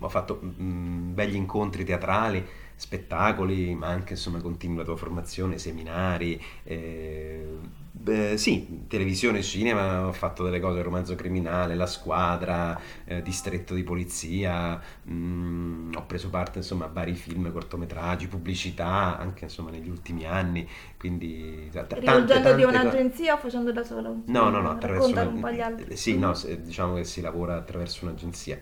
ho 0.00 0.08
fatto 0.08 0.40
mm, 0.42 1.14
begli 1.14 1.34
incontri 1.34 1.84
teatrali, 1.84 2.44
spettacoli, 2.76 3.74
ma 3.74 3.88
anche 3.88 4.12
insomma 4.14 4.40
continui 4.40 4.76
la 4.76 4.84
tua 4.84 4.96
formazione, 4.96 5.58
seminari. 5.58 6.40
eh, 6.64 7.82
beh, 7.96 8.36
sì, 8.36 8.84
televisione 8.88 9.38
e 9.38 9.42
cinema, 9.42 10.06
ho 10.08 10.12
fatto 10.12 10.42
delle 10.42 10.58
cose, 10.60 10.82
romanzo 10.82 11.14
criminale, 11.14 11.74
la 11.76 11.86
squadra, 11.86 12.78
eh, 13.04 13.22
distretto 13.22 13.74
di 13.74 13.84
polizia, 13.84 14.80
mm, 15.08 15.94
ho 15.94 16.04
preso 16.04 16.28
parte 16.28 16.58
insomma 16.58 16.86
a 16.86 16.88
vari 16.88 17.14
film, 17.14 17.50
cortometraggi, 17.52 18.26
pubblicità, 18.26 19.16
anche 19.18 19.44
insomma 19.44 19.70
negli 19.70 19.88
ultimi 19.88 20.26
anni, 20.26 20.68
quindi 20.98 21.70
t- 21.70 21.86
Rivolgendoti 21.92 22.62
a 22.62 22.66
un'agenzia 22.68 23.34
o 23.34 23.36
facendo 23.38 23.70
da 23.70 23.84
solo? 23.84 24.22
No, 24.26 24.50
no, 24.50 24.60
no, 24.60 24.70
attraverso 24.70 25.10
una- 25.12 25.22
un 25.22 25.40
po' 25.40 25.50
gli 25.50 25.60
altri. 25.60 25.96
Sì, 25.96 26.18
no, 26.18 26.32
diciamo 26.62 26.94
che 26.94 27.04
si 27.04 27.20
lavora 27.20 27.56
attraverso 27.56 28.04
un'agenzia. 28.04 28.58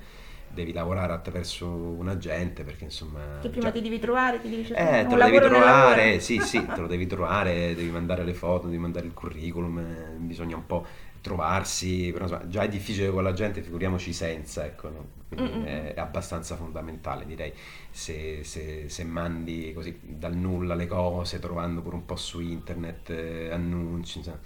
Devi 0.55 0.73
lavorare 0.73 1.13
attraverso 1.13 1.67
un 1.69 2.09
agente 2.09 2.63
perché 2.65 2.85
insomma... 2.85 3.21
Che 3.41 3.49
prima 3.51 3.67
già- 3.67 3.73
ti 3.73 3.81
devi 3.83 3.99
trovare, 3.99 4.41
ti 4.41 4.49
devi 4.49 4.65
eh, 4.65 4.67
cercare 4.67 5.07
te 5.09 5.15
un 5.15 5.17
lo 5.17 5.23
devi 5.23 5.41
trovare, 5.41 6.21
sì, 6.21 6.41
sì, 6.41 6.61
te 6.73 6.81
lo 6.81 6.87
devi 6.87 7.07
trovare, 7.07 7.75
devi 7.75 7.91
mandare 7.91 8.25
le 8.25 8.35
foto, 8.35 8.67
devi 8.67 8.79
mandare 8.79 9.07
il 9.07 9.13
curriculum, 9.15 9.79
eh, 9.79 10.15
bisogna 10.19 10.57
un 10.57 10.67
po' 10.67 10.87
trovarsi, 11.21 12.11
però 12.13 12.25
insomma, 12.25 12.49
già 12.49 12.63
è 12.63 12.69
difficile 12.69 13.11
con 13.11 13.23
la 13.23 13.33
gente, 13.33 13.63
figuriamoci 13.63 14.13
senza, 14.13 14.65
ecco, 14.65 14.89
no? 14.89 15.07
Quindi 15.29 15.59
è, 15.61 15.95
è 15.95 16.01
abbastanza 16.01 16.57
fondamentale, 16.57 17.25
direi, 17.27 17.53
se, 17.91 18.43
se- 18.45 18.89
se 18.89 19.05
mandi 19.05 19.73
così 19.75 19.99
dal 20.03 20.35
nulla 20.35 20.75
le 20.75 20.87
cose, 20.87 21.39
trovando 21.39 21.81
pure 21.83 21.97
un 21.97 22.05
po' 22.07 22.17
su 22.17 22.41
internet, 22.41 23.11
eh, 23.11 23.51
annunci, 23.51 24.19
insomma, 24.19 24.41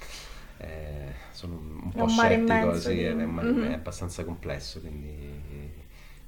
eh, 0.58 1.12
sono 1.32 1.54
un 1.56 1.80
un 1.84 1.94
È 1.94 1.94
po' 1.94 2.06
scettico, 2.08 2.72
immenso 2.72 2.88
sì, 2.90 3.00
è, 3.02 3.14
mare- 3.14 3.52
Mhm. 3.52 3.62
è 3.62 3.72
abbastanza 3.74 4.24
complesso, 4.24 4.80
quindi 4.80 5.84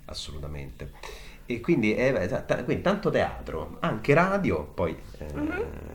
assolutamente. 0.08 0.92
e 1.46 1.60
quindi, 1.60 1.94
eh, 1.94 2.12
t- 2.26 2.64
quindi, 2.64 2.82
tanto 2.82 3.10
teatro, 3.10 3.78
anche 3.80 4.12
radio, 4.12 4.64
poi, 4.64 4.94
eh, 5.18 5.26
mm-hmm. 5.34 5.48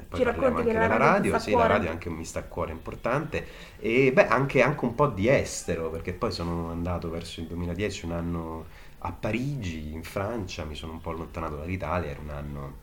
poi 0.09 0.19
Ci 0.19 0.23
racconti 0.23 0.45
anche 0.45 0.63
che 0.63 0.71
della 0.73 0.87
la 0.87 0.97
radio, 0.97 1.39
sì, 1.39 1.51
la 1.51 1.67
radio 1.67 1.89
anche 1.91 2.09
mi 2.09 2.25
sta 2.25 2.39
a 2.39 2.43
cuore 2.43 2.71
importante 2.71 3.45
e 3.79 4.11
beh, 4.11 4.27
anche, 4.27 4.61
anche, 4.63 4.85
un 4.85 4.95
po' 4.95 5.07
di 5.07 5.27
estero, 5.27 5.89
perché 5.89 6.13
poi 6.13 6.31
sono 6.31 6.71
andato 6.71 7.09
verso 7.09 7.39
il 7.39 7.47
2010, 7.47 8.05
un 8.05 8.11
anno 8.13 8.65
a 8.99 9.11
Parigi, 9.11 9.91
in 9.93 10.03
Francia, 10.03 10.63
mi 10.63 10.75
sono 10.75 10.93
un 10.93 11.01
po' 11.01 11.11
allontanato 11.11 11.57
dall'Italia, 11.57 12.09
era 12.09 12.21
un 12.21 12.29
anno 12.29 12.82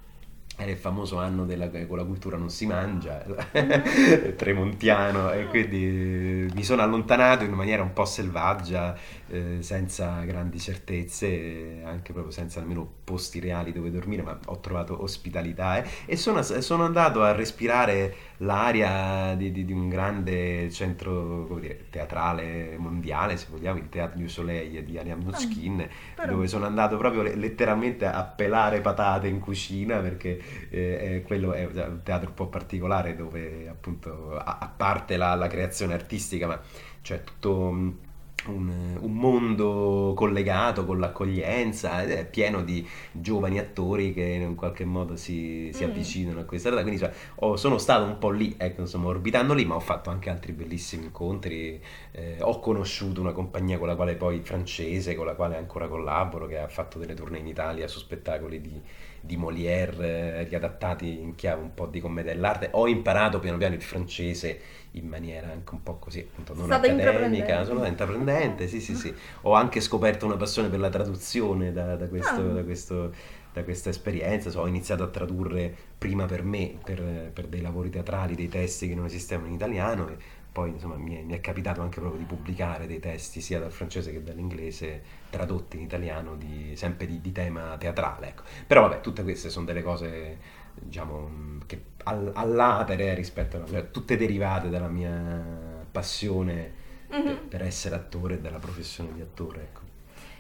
era 0.63 0.71
il 0.71 0.77
famoso 0.77 1.19
anno 1.19 1.45
della, 1.47 1.71
con 1.71 1.97
la 1.97 2.05
cultura 2.05 2.37
non 2.37 2.51
si 2.51 2.67
mangia, 2.67 3.25
tremontiano, 4.37 5.33
e 5.33 5.47
quindi 5.47 6.51
mi 6.55 6.63
sono 6.63 6.83
allontanato 6.83 7.45
in 7.45 7.53
maniera 7.53 7.83
un 7.83 7.93
po' 7.93 8.05
selvaggia, 8.05 8.97
eh, 9.29 9.59
senza 9.61 10.23
grandi 10.25 10.59
certezze, 10.59 11.81
anche 11.85 12.13
proprio 12.13 12.33
senza 12.33 12.61
nemmeno 12.61 12.89
posti 13.05 13.41
reali 13.41 13.73
dove 13.73 13.91
dormire, 13.91 14.23
ma 14.23 14.39
ho 14.47 14.61
trovato 14.61 15.03
ospitalità 15.03 15.83
eh, 15.83 15.89
e 16.07 16.17
sono, 16.17 16.43
sono, 16.43 16.85
andato 16.85 17.23
a 17.23 17.33
respirare 17.33 18.15
l'aria 18.43 19.35
di, 19.37 19.51
di, 19.53 19.65
di 19.65 19.73
un 19.73 19.89
grande 19.89 20.71
centro 20.71 21.59
dire, 21.59 21.87
teatrale 21.91 22.77
mondiale, 22.79 23.37
se 23.37 23.47
vogliamo, 23.51 23.79
il 23.79 23.89
Teatro 23.89 24.19
du 24.19 24.29
Soleil 24.29 24.83
di 24.85 24.99
Ariane 24.99 25.23
Moschkin, 25.23 25.89
ah, 26.17 26.27
dove 26.27 26.47
sono 26.47 26.65
andato 26.65 26.97
proprio 26.97 27.23
letteralmente 27.23 28.07
a 28.07 28.23
pelare 28.25 28.81
patate 28.81 29.29
in 29.29 29.41
cucina 29.41 29.99
perché 29.99 30.41
eh, 30.71 31.23
quello 31.27 31.53
è 31.53 31.65
un 31.67 32.01
teatro 32.03 32.29
un 32.29 32.35
po' 32.35 32.47
particolare 32.47 33.15
dove 33.15 33.69
appunto 33.69 34.37
a, 34.37 34.59
a 34.61 34.73
parte 34.75 35.17
la, 35.17 35.35
la, 35.35 35.47
creazione 35.47 35.95
artistica 35.95 36.47
ma 36.47 36.61
c'è 37.03 37.23
tutto 37.25 38.09
un, 38.47 38.97
un, 38.99 39.13
mondo 39.13 40.13
collegato 40.17 40.87
con 40.87 40.99
l'accoglienza 40.99 42.03
ed 42.03 42.11
è 42.11 42.27
pieno 42.27 42.63
di 42.63 42.87
giovani 43.13 43.59
attori 43.59 44.13
che 44.13 44.23
in 44.23 44.55
qualche 44.55 44.85
modo 44.85 45.17
si, 45.17 45.71
si 45.73 45.85
mm. 45.85 45.89
avvicinano 45.89 46.41
a 46.41 46.45
questa 46.45 46.71
realtà 46.71 46.87
quindi 46.87 47.05
cioè, 47.05 47.13
oh, 47.37 47.57
sono 47.57 47.79
stato 47.79 48.05
un 48.05 48.19
po' 48.19 48.31
lì 48.31 48.55
ecco 48.57 48.81
insomma 48.83 49.09
orbitando 49.09 49.53
lì 49.53 49.65
ma 49.65 49.75
ho 49.75 49.81
fatto 49.81 50.11
anche 50.11 50.31
altri 50.31 50.53
bellissimi 50.53 51.05
incontri 51.05 51.83
eh, 52.13 52.37
ho 52.41 52.59
conosciuto 52.61 53.21
una 53.21 53.33
compagnia 53.33 53.79
con 53.79 53.89
la 53.89 53.97
quale 53.97 54.15
poi 54.15 54.41
francese 54.41 55.15
con 55.15 55.27
la 55.27 55.35
quale 55.35 55.57
ancora 55.57 55.89
collaboro 55.89 56.47
che 56.47 56.59
ha 56.59 56.69
fatto 56.69 56.99
delle 56.99 57.15
tournée 57.15 57.41
in 57.41 57.47
Italia 57.47 57.89
su 57.89 57.99
spettacoli 57.99 58.61
di 58.61 58.81
di 59.21 59.37
Molière 59.37 60.41
eh, 60.41 60.45
riadattati 60.45 61.21
in 61.21 61.35
chiave 61.35 61.63
un 61.63 61.75
po' 61.75 61.87
di 61.87 62.01
commedia 62.01 62.33
dell'arte. 62.33 62.69
Ho 62.73 62.89
imparato 62.89 63.39
piano 63.39 63.59
piano 63.59 63.75
il 63.75 63.83
francese 63.83 64.61
in 64.93 65.07
maniera 65.07 65.51
anche 65.51 65.75
un 65.75 65.83
po' 65.83 65.97
così, 65.99 66.21
appunto, 66.21 66.55
non 66.55 66.65
State 66.65 66.91
accademica, 66.91 67.65
sono 67.65 67.85
intraprendente, 67.85 68.67
sì, 68.67 68.81
sì, 68.81 68.95
sì. 68.95 69.15
Ho 69.43 69.53
anche 69.53 69.81
scoperto 69.81 70.27
una 70.27 70.37
passione 70.37 70.69
per 70.69 70.81
la 70.81 70.89
traduzione 70.89 71.73
da, 71.73 71.97
da, 71.97 72.09
questo, 72.09 72.41
ah. 72.41 72.53
da, 72.53 72.65
questo, 72.65 73.13
da 73.53 73.63
questa 73.63 73.91
esperienza. 73.91 74.51
So, 74.51 74.61
ho 74.61 74.67
iniziato 74.67 75.03
a 75.03 75.09
tradurre 75.09 75.73
prima 75.97 76.27
per 76.27 76.43
me, 76.43 76.77
per, 76.83 77.31
per, 77.33 77.47
dei 77.47 77.61
lavori 77.61 77.91
teatrali, 77.91 78.35
dei 78.35 78.49
testi 78.49 78.89
che 78.89 78.95
non 78.95 79.05
esistevano 79.05 79.49
in 79.49 79.55
italiano 79.55 80.09
e 80.09 80.17
poi 80.53 80.71
insomma 80.71 80.97
mi 80.97 81.17
è, 81.17 81.23
mi 81.23 81.35
è, 81.35 81.41
capitato 81.41 81.81
anche 81.81 82.01
proprio 82.01 82.21
di 82.21 82.27
pubblicare 82.27 82.87
dei 82.87 82.99
testi 82.99 83.41
sia 83.41 83.59
dal 83.61 83.71
francese 83.71 84.13
che 84.13 84.23
dall'inglese 84.23 85.03
tradotti 85.31 85.77
in 85.77 85.83
italiano 85.83 86.35
di, 86.37 86.73
sempre 86.77 87.07
di, 87.07 87.21
di, 87.21 87.33
tema 87.33 87.77
teatrale 87.79 88.29
ecco. 88.29 88.43
però 88.67 88.83
vabbè 88.83 89.01
tutte 89.01 89.23
queste 89.23 89.49
sono 89.49 89.65
delle 89.65 89.83
cose 89.83 90.39
diciamo 90.75 91.59
che 91.67 91.83
all, 92.05 92.31
all'atere 92.35 93.15
rispetto 93.15 93.59
a 93.59 93.67
cioè, 93.67 93.91
tutte 93.91 94.17
derivate 94.17 94.69
dalla 94.71 94.89
mia 94.89 95.43
passione 95.91 96.73
mm-hmm. 97.13 97.25
per, 97.25 97.37
per, 97.49 97.63
essere 97.63 97.95
attore 97.95 98.35
e 98.35 98.41
della 98.41 98.59
professione 98.59 99.13
di 99.13 99.21
attore 99.21 99.61
ecco. 99.61 99.89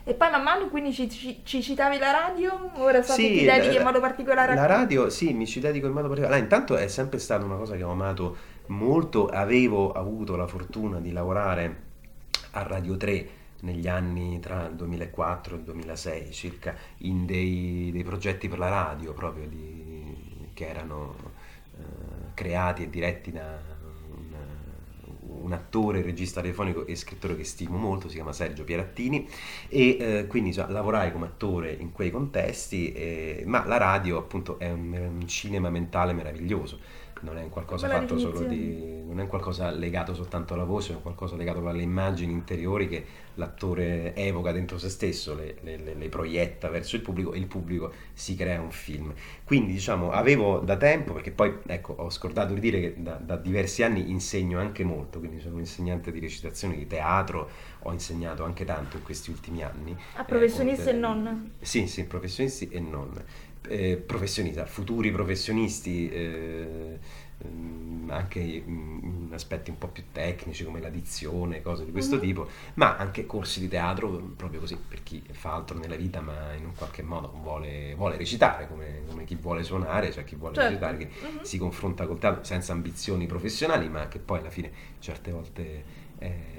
E 0.02 0.14
poi 0.14 0.30
man 0.30 0.42
mano 0.42 0.68
quindi 0.68 0.92
ci, 0.92 1.10
ci, 1.10 1.42
ci, 1.44 1.62
citavi 1.62 1.98
la 1.98 2.10
radio? 2.10 2.70
Ora 2.76 3.02
so 3.02 3.12
sì, 3.12 3.28
che 3.28 3.38
ti 3.38 3.44
dedichi 3.44 3.76
in 3.76 3.82
modo 3.82 4.00
particolare 4.00 4.52
a... 4.52 4.54
La 4.54 4.66
radio, 4.66 5.10
sì, 5.10 5.34
mi 5.34 5.46
ci 5.46 5.60
dedico 5.60 5.86
in 5.86 5.92
modo 5.92 6.08
particolare. 6.08 6.40
Allora, 6.40 6.56
intanto 6.56 6.76
è 6.76 6.88
sempre 6.88 7.18
stata 7.18 7.44
una 7.44 7.56
cosa 7.56 7.76
che 7.76 7.82
ho 7.82 7.90
amato 7.90 8.36
molto, 8.70 9.26
avevo 9.28 9.92
avuto 9.92 10.36
la 10.36 10.46
fortuna 10.46 11.00
di 11.00 11.12
lavorare 11.12 11.88
a 12.52 12.62
Radio 12.62 12.96
3 12.96 13.28
negli 13.60 13.88
anni 13.88 14.40
tra 14.40 14.66
il 14.66 14.74
2004 14.74 15.54
e 15.54 15.58
il 15.58 15.64
2006 15.64 16.32
circa 16.32 16.74
in 16.98 17.26
dei, 17.26 17.90
dei 17.92 18.02
progetti 18.02 18.48
per 18.48 18.58
la 18.58 18.68
radio 18.68 19.12
proprio 19.12 19.46
di, 19.46 20.48
che 20.54 20.66
erano 20.66 21.14
eh, 21.76 21.82
creati 22.34 22.84
e 22.84 22.90
diretti 22.90 23.30
da 23.30 23.60
un, 24.12 24.34
un, 25.42 25.52
attore, 25.52 26.00
regista 26.00 26.40
telefonico 26.40 26.86
e 26.86 26.96
scrittore 26.96 27.36
che 27.36 27.44
stimo 27.44 27.76
molto, 27.76 28.08
si 28.08 28.14
chiama 28.14 28.32
Sergio 28.32 28.64
Pierattini 28.64 29.28
e 29.68 29.96
eh, 30.00 30.26
quindi 30.26 30.54
cioè, 30.54 30.70
lavorai 30.70 31.12
come 31.12 31.26
attore 31.26 31.72
in 31.72 31.92
quei 31.92 32.10
contesti, 32.10 32.92
eh, 32.92 33.42
ma 33.46 33.66
la 33.66 33.76
radio 33.76 34.16
appunto 34.16 34.58
è 34.58 34.70
un, 34.70 34.92
un 34.92 35.28
cinema 35.28 35.68
mentale 35.68 36.14
meraviglioso 36.14 37.00
non 37.20 37.36
è 37.36 37.42
un 37.42 37.50
qualcosa 37.50 37.88
fatto 37.88 38.18
solo 38.18 38.42
di 38.42 39.00
non 39.10 39.18
è 39.18 39.22
un 39.22 39.28
qualcosa 39.28 39.70
legato 39.70 40.14
soltanto 40.14 40.54
alla 40.54 40.64
voce, 40.64 40.92
è 40.92 40.94
un 40.94 41.02
qualcosa 41.02 41.34
legato 41.34 41.66
alle 41.66 41.82
immagini 41.82 42.32
interiori 42.32 42.88
che 42.88 43.04
l'attore 43.34 44.14
evoca 44.14 44.52
dentro 44.52 44.78
se 44.78 44.88
stesso, 44.88 45.34
le, 45.34 45.56
le, 45.62 45.94
le, 45.94 46.08
proietta 46.08 46.68
verso 46.68 46.94
il 46.94 47.02
pubblico 47.02 47.32
e 47.32 47.38
il 47.38 47.46
pubblico 47.46 47.92
si 48.12 48.36
crea 48.36 48.60
un 48.60 48.70
film. 48.70 49.12
Quindi 49.42 49.72
diciamo 49.72 50.12
avevo 50.12 50.60
da 50.60 50.76
tempo, 50.76 51.12
perché 51.12 51.32
poi 51.32 51.58
ecco 51.66 51.94
ho 51.94 52.08
scordato 52.08 52.54
di 52.54 52.60
dire 52.60 52.80
che 52.80 52.94
da, 52.98 53.14
da 53.14 53.36
diversi 53.36 53.82
anni 53.82 54.10
insegno 54.10 54.60
anche 54.60 54.84
molto, 54.84 55.18
quindi 55.18 55.40
sono 55.40 55.54
un 55.54 55.60
insegnante 55.60 56.12
di 56.12 56.20
recitazione, 56.20 56.76
di 56.76 56.86
teatro, 56.86 57.50
ho 57.82 57.92
insegnato 57.92 58.44
anche 58.44 58.64
tanto 58.64 58.96
in 58.96 59.02
questi 59.02 59.30
ultimi 59.30 59.64
anni. 59.64 59.96
A 60.16 60.24
professionisti 60.24 60.88
eh, 60.88 60.92
e 60.92 60.96
non? 60.96 61.52
Sì, 61.60 61.88
sì, 61.88 62.04
professionisti 62.04 62.68
e 62.68 62.78
non 62.78 63.10
eh, 63.68 63.96
professionista, 63.96 64.64
futuri 64.66 65.10
professionisti, 65.10 66.08
eh, 66.10 66.98
mm, 67.46 68.10
anche 68.10 68.40
in 68.40 69.28
aspetti 69.32 69.70
un 69.70 69.78
po' 69.78 69.88
più 69.88 70.04
tecnici 70.12 70.64
come 70.64 70.80
l'addizione, 70.80 71.62
cose 71.62 71.84
di 71.84 71.92
questo 71.92 72.16
mm-hmm. 72.16 72.24
tipo, 72.24 72.48
ma 72.74 72.96
anche 72.96 73.26
corsi 73.26 73.60
di 73.60 73.68
teatro, 73.68 74.08
proprio 74.36 74.60
così, 74.60 74.76
per 74.76 75.02
chi 75.02 75.22
fa 75.30 75.54
altro 75.54 75.78
nella 75.78 75.96
vita 75.96 76.20
ma 76.20 76.52
in 76.54 76.64
un 76.64 76.74
qualche 76.74 77.02
modo 77.02 77.32
vuole, 77.42 77.94
vuole 77.94 78.16
recitare, 78.16 78.66
come, 78.66 79.02
come, 79.08 79.24
chi 79.24 79.36
vuole 79.36 79.62
suonare, 79.62 80.12
cioè 80.12 80.24
chi 80.24 80.34
vuole 80.34 80.54
certo. 80.54 80.70
recitare, 80.70 80.96
che 80.96 81.08
mm-hmm. 81.08 81.42
si 81.42 81.58
confronta 81.58 82.06
col 82.06 82.18
teatro 82.18 82.44
senza 82.44 82.72
ambizioni 82.72 83.26
professionali, 83.26 83.88
ma 83.88 84.08
che 84.08 84.18
poi 84.18 84.38
alla 84.38 84.50
fine 84.50 84.70
certe 84.98 85.30
volte 85.30 86.08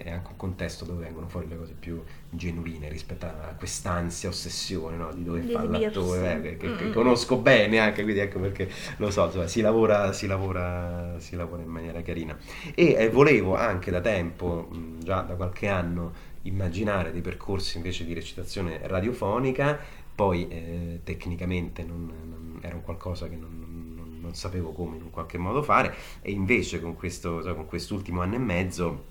è 0.04 0.10
anche 0.10 0.30
un 0.32 0.38
contesto 0.38 0.86
dove 0.86 1.04
vengono 1.04 1.28
fuori 1.28 1.47
le 1.47 1.56
cose 1.56 1.76
più 1.78 2.02
genuine 2.30 2.89
rispetto 2.89 3.28
a 3.28 3.54
quest'ansia, 3.56 4.30
ossessione 4.30 4.97
no? 4.97 5.13
di 5.13 5.24
dove 5.24 5.41
fa 5.43 5.63
l'attore, 5.63 6.41
eh, 6.43 6.58
che, 6.58 6.76
che, 6.76 6.89
conosco 6.89 7.38
bene 7.38 7.78
anche, 7.80 8.02
quindi 8.02 8.19
ecco 8.19 8.39
perché 8.39 8.69
lo 8.97 9.12
so, 9.12 9.26
insomma, 9.26 9.47
si, 9.47 9.62
lavora, 9.62 10.12
si, 10.13 10.26
lavora, 10.26 11.15
si 11.19 11.36
lavora 11.36 11.62
in 11.62 11.69
maniera 11.69 12.02
carina. 12.02 12.36
E 12.74 12.95
eh, 12.97 13.10
volevo 13.10 13.56
anche 13.56 13.91
da 13.91 14.02
tempo, 14.02 14.69
già 14.97 15.21
da 15.21 15.36
qualche 15.36 15.67
anno, 15.67 16.30
immaginare 16.43 17.12
dei 17.12 17.21
percorsi 17.21 17.78
invece 17.78 18.04
di 18.04 18.13
recitazione 18.13 18.80
radiofonica, 18.84 19.80
poi 20.15 20.47
eh, 20.47 21.00
tecnicamente 21.04 21.84
non, 21.84 22.06
non, 22.06 22.60
era 22.62 22.76
un 22.76 22.82
qualcosa 22.82 23.30
che 23.30 23.36
non, 23.36 24.19
non, 24.21 24.34
sapevo 24.34 24.71
come 24.71 24.95
in 24.95 25.04
un 25.04 25.10
qualche 25.10 25.38
modo 25.38 25.62
fare 25.62 25.93
e 26.21 26.32
invece 26.32 26.80
con, 26.80 26.95
questo, 26.95 27.41
con 27.54 27.65
quest'ultimo 27.65 28.21
anno 28.21 28.36
e 28.36 28.39
mezzo 28.39 29.11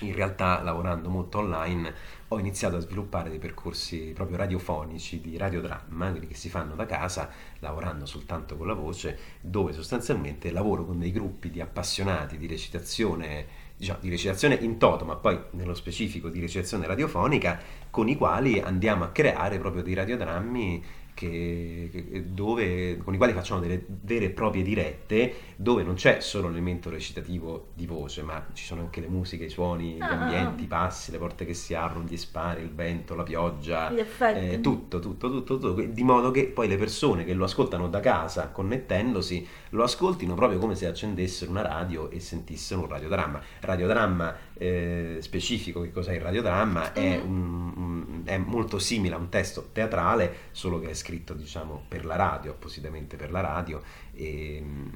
in 0.00 0.14
realtà 0.14 0.62
lavorando 0.62 1.08
molto 1.08 1.38
online 1.38 2.14
ho 2.28 2.38
iniziato 2.38 2.76
a 2.76 2.80
sviluppare 2.80 3.30
dei 3.30 3.38
percorsi 3.38 4.12
proprio 4.14 4.36
radiofonici 4.36 5.20
di 5.20 5.36
radiodramma, 5.36 6.10
quelli 6.10 6.26
che 6.26 6.34
si 6.34 6.48
fanno 6.48 6.74
da 6.74 6.84
casa, 6.84 7.30
lavorando 7.60 8.04
soltanto 8.04 8.56
con 8.56 8.66
la 8.66 8.74
voce, 8.74 9.18
dove 9.40 9.72
sostanzialmente 9.72 10.50
lavoro 10.50 10.84
con 10.84 10.98
dei 10.98 11.12
gruppi 11.12 11.50
di 11.50 11.60
appassionati 11.60 12.36
di 12.36 12.48
recitazione, 12.48 13.46
diciamo, 13.76 14.00
di 14.00 14.10
recitazione 14.10 14.56
in 14.56 14.76
toto, 14.76 15.04
ma 15.04 15.14
poi 15.14 15.38
nello 15.52 15.74
specifico 15.74 16.28
di 16.28 16.40
recitazione 16.40 16.86
radiofonica, 16.86 17.60
con 17.90 18.08
i 18.08 18.16
quali 18.16 18.60
andiamo 18.60 19.04
a 19.04 19.10
creare 19.10 19.58
proprio 19.58 19.82
dei 19.82 19.94
radiodrammi 19.94 20.84
che, 21.16 21.88
che, 21.90 22.24
dove, 22.28 22.98
con 22.98 23.14
i 23.14 23.16
quali 23.16 23.32
facciamo 23.32 23.58
delle 23.60 23.82
vere 23.86 24.26
e 24.26 24.30
proprie 24.30 24.62
dirette, 24.62 25.34
dove 25.56 25.82
non 25.82 25.94
c'è 25.94 26.20
solo 26.20 26.48
l'elemento 26.48 26.90
recitativo 26.90 27.68
di 27.72 27.86
voce, 27.86 28.22
ma 28.22 28.44
ci 28.52 28.64
sono 28.64 28.82
anche 28.82 29.00
le 29.00 29.08
musiche, 29.08 29.44
i 29.44 29.48
suoni, 29.48 29.94
gli 29.94 30.02
ah. 30.02 30.10
ambienti, 30.10 30.64
i 30.64 30.66
passi, 30.66 31.10
le 31.10 31.16
porte 31.16 31.46
che 31.46 31.54
si 31.54 31.74
aprono, 31.74 32.04
gli 32.06 32.18
spari, 32.18 32.60
il 32.60 32.70
vento, 32.70 33.14
la 33.14 33.22
pioggia, 33.22 33.88
eh, 34.34 34.60
tutto, 34.60 34.98
tutto, 34.98 35.30
tutto, 35.30 35.58
tutto, 35.58 35.80
di 35.80 36.02
modo 36.02 36.30
che 36.30 36.44
poi 36.44 36.68
le 36.68 36.76
persone 36.76 37.24
che 37.24 37.32
lo 37.32 37.44
ascoltano 37.44 37.88
da 37.88 38.00
casa, 38.00 38.50
connettendosi, 38.50 39.48
lo 39.70 39.84
ascoltino 39.84 40.34
proprio 40.34 40.58
come 40.58 40.74
se 40.74 40.86
accendessero 40.86 41.50
una 41.50 41.62
radio 41.62 42.10
e 42.10 42.20
sentissero 42.20 42.82
un 42.82 42.88
radiodramma. 42.88 43.40
Radiodramma 43.60 44.36
eh, 44.58 45.18
specifico 45.20 45.82
che 45.82 45.92
cos'è 45.92 46.14
il 46.14 46.20
radiodramma, 46.20 46.92
è, 46.92 47.00
mm-hmm. 47.00 47.26
un, 47.26 47.72
un, 47.76 48.22
è, 48.24 48.36
molto 48.38 48.78
simile 48.78 49.14
a 49.14 49.18
un 49.18 49.28
testo 49.28 49.68
teatrale, 49.72 50.48
solo 50.52 50.78
che 50.80 50.90
è 50.90 50.94
scritto 50.94 51.34
diciamo 51.34 51.84
per 51.88 52.04
la 52.04 52.16
radio, 52.16 52.52
appositamente 52.52 53.16
per 53.16 53.30
la 53.30 53.40
radio, 53.40 53.82
e 54.14 54.62
mm, 54.62 54.86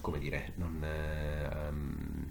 come 0.00 0.18
dire, 0.18 0.52
non, 0.56 0.84
um, 1.68 2.30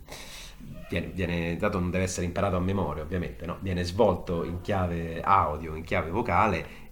viene, 0.90 1.08
viene, 1.14 1.58
dato 1.58 1.80
non 1.80 1.92
deve 1.92 2.04
essere 2.04 2.26
imparato 2.26 2.56
a 2.56 2.60
memoria 2.60 3.04
ovviamente, 3.04 3.46
no? 3.46 3.58
viene 3.62 3.84
svolto 3.84 4.44
in 4.44 4.62
chiave 4.62 5.22
audio, 5.22 5.76
in 5.76 5.84
chiave 5.84 6.10
vocale 6.10 6.88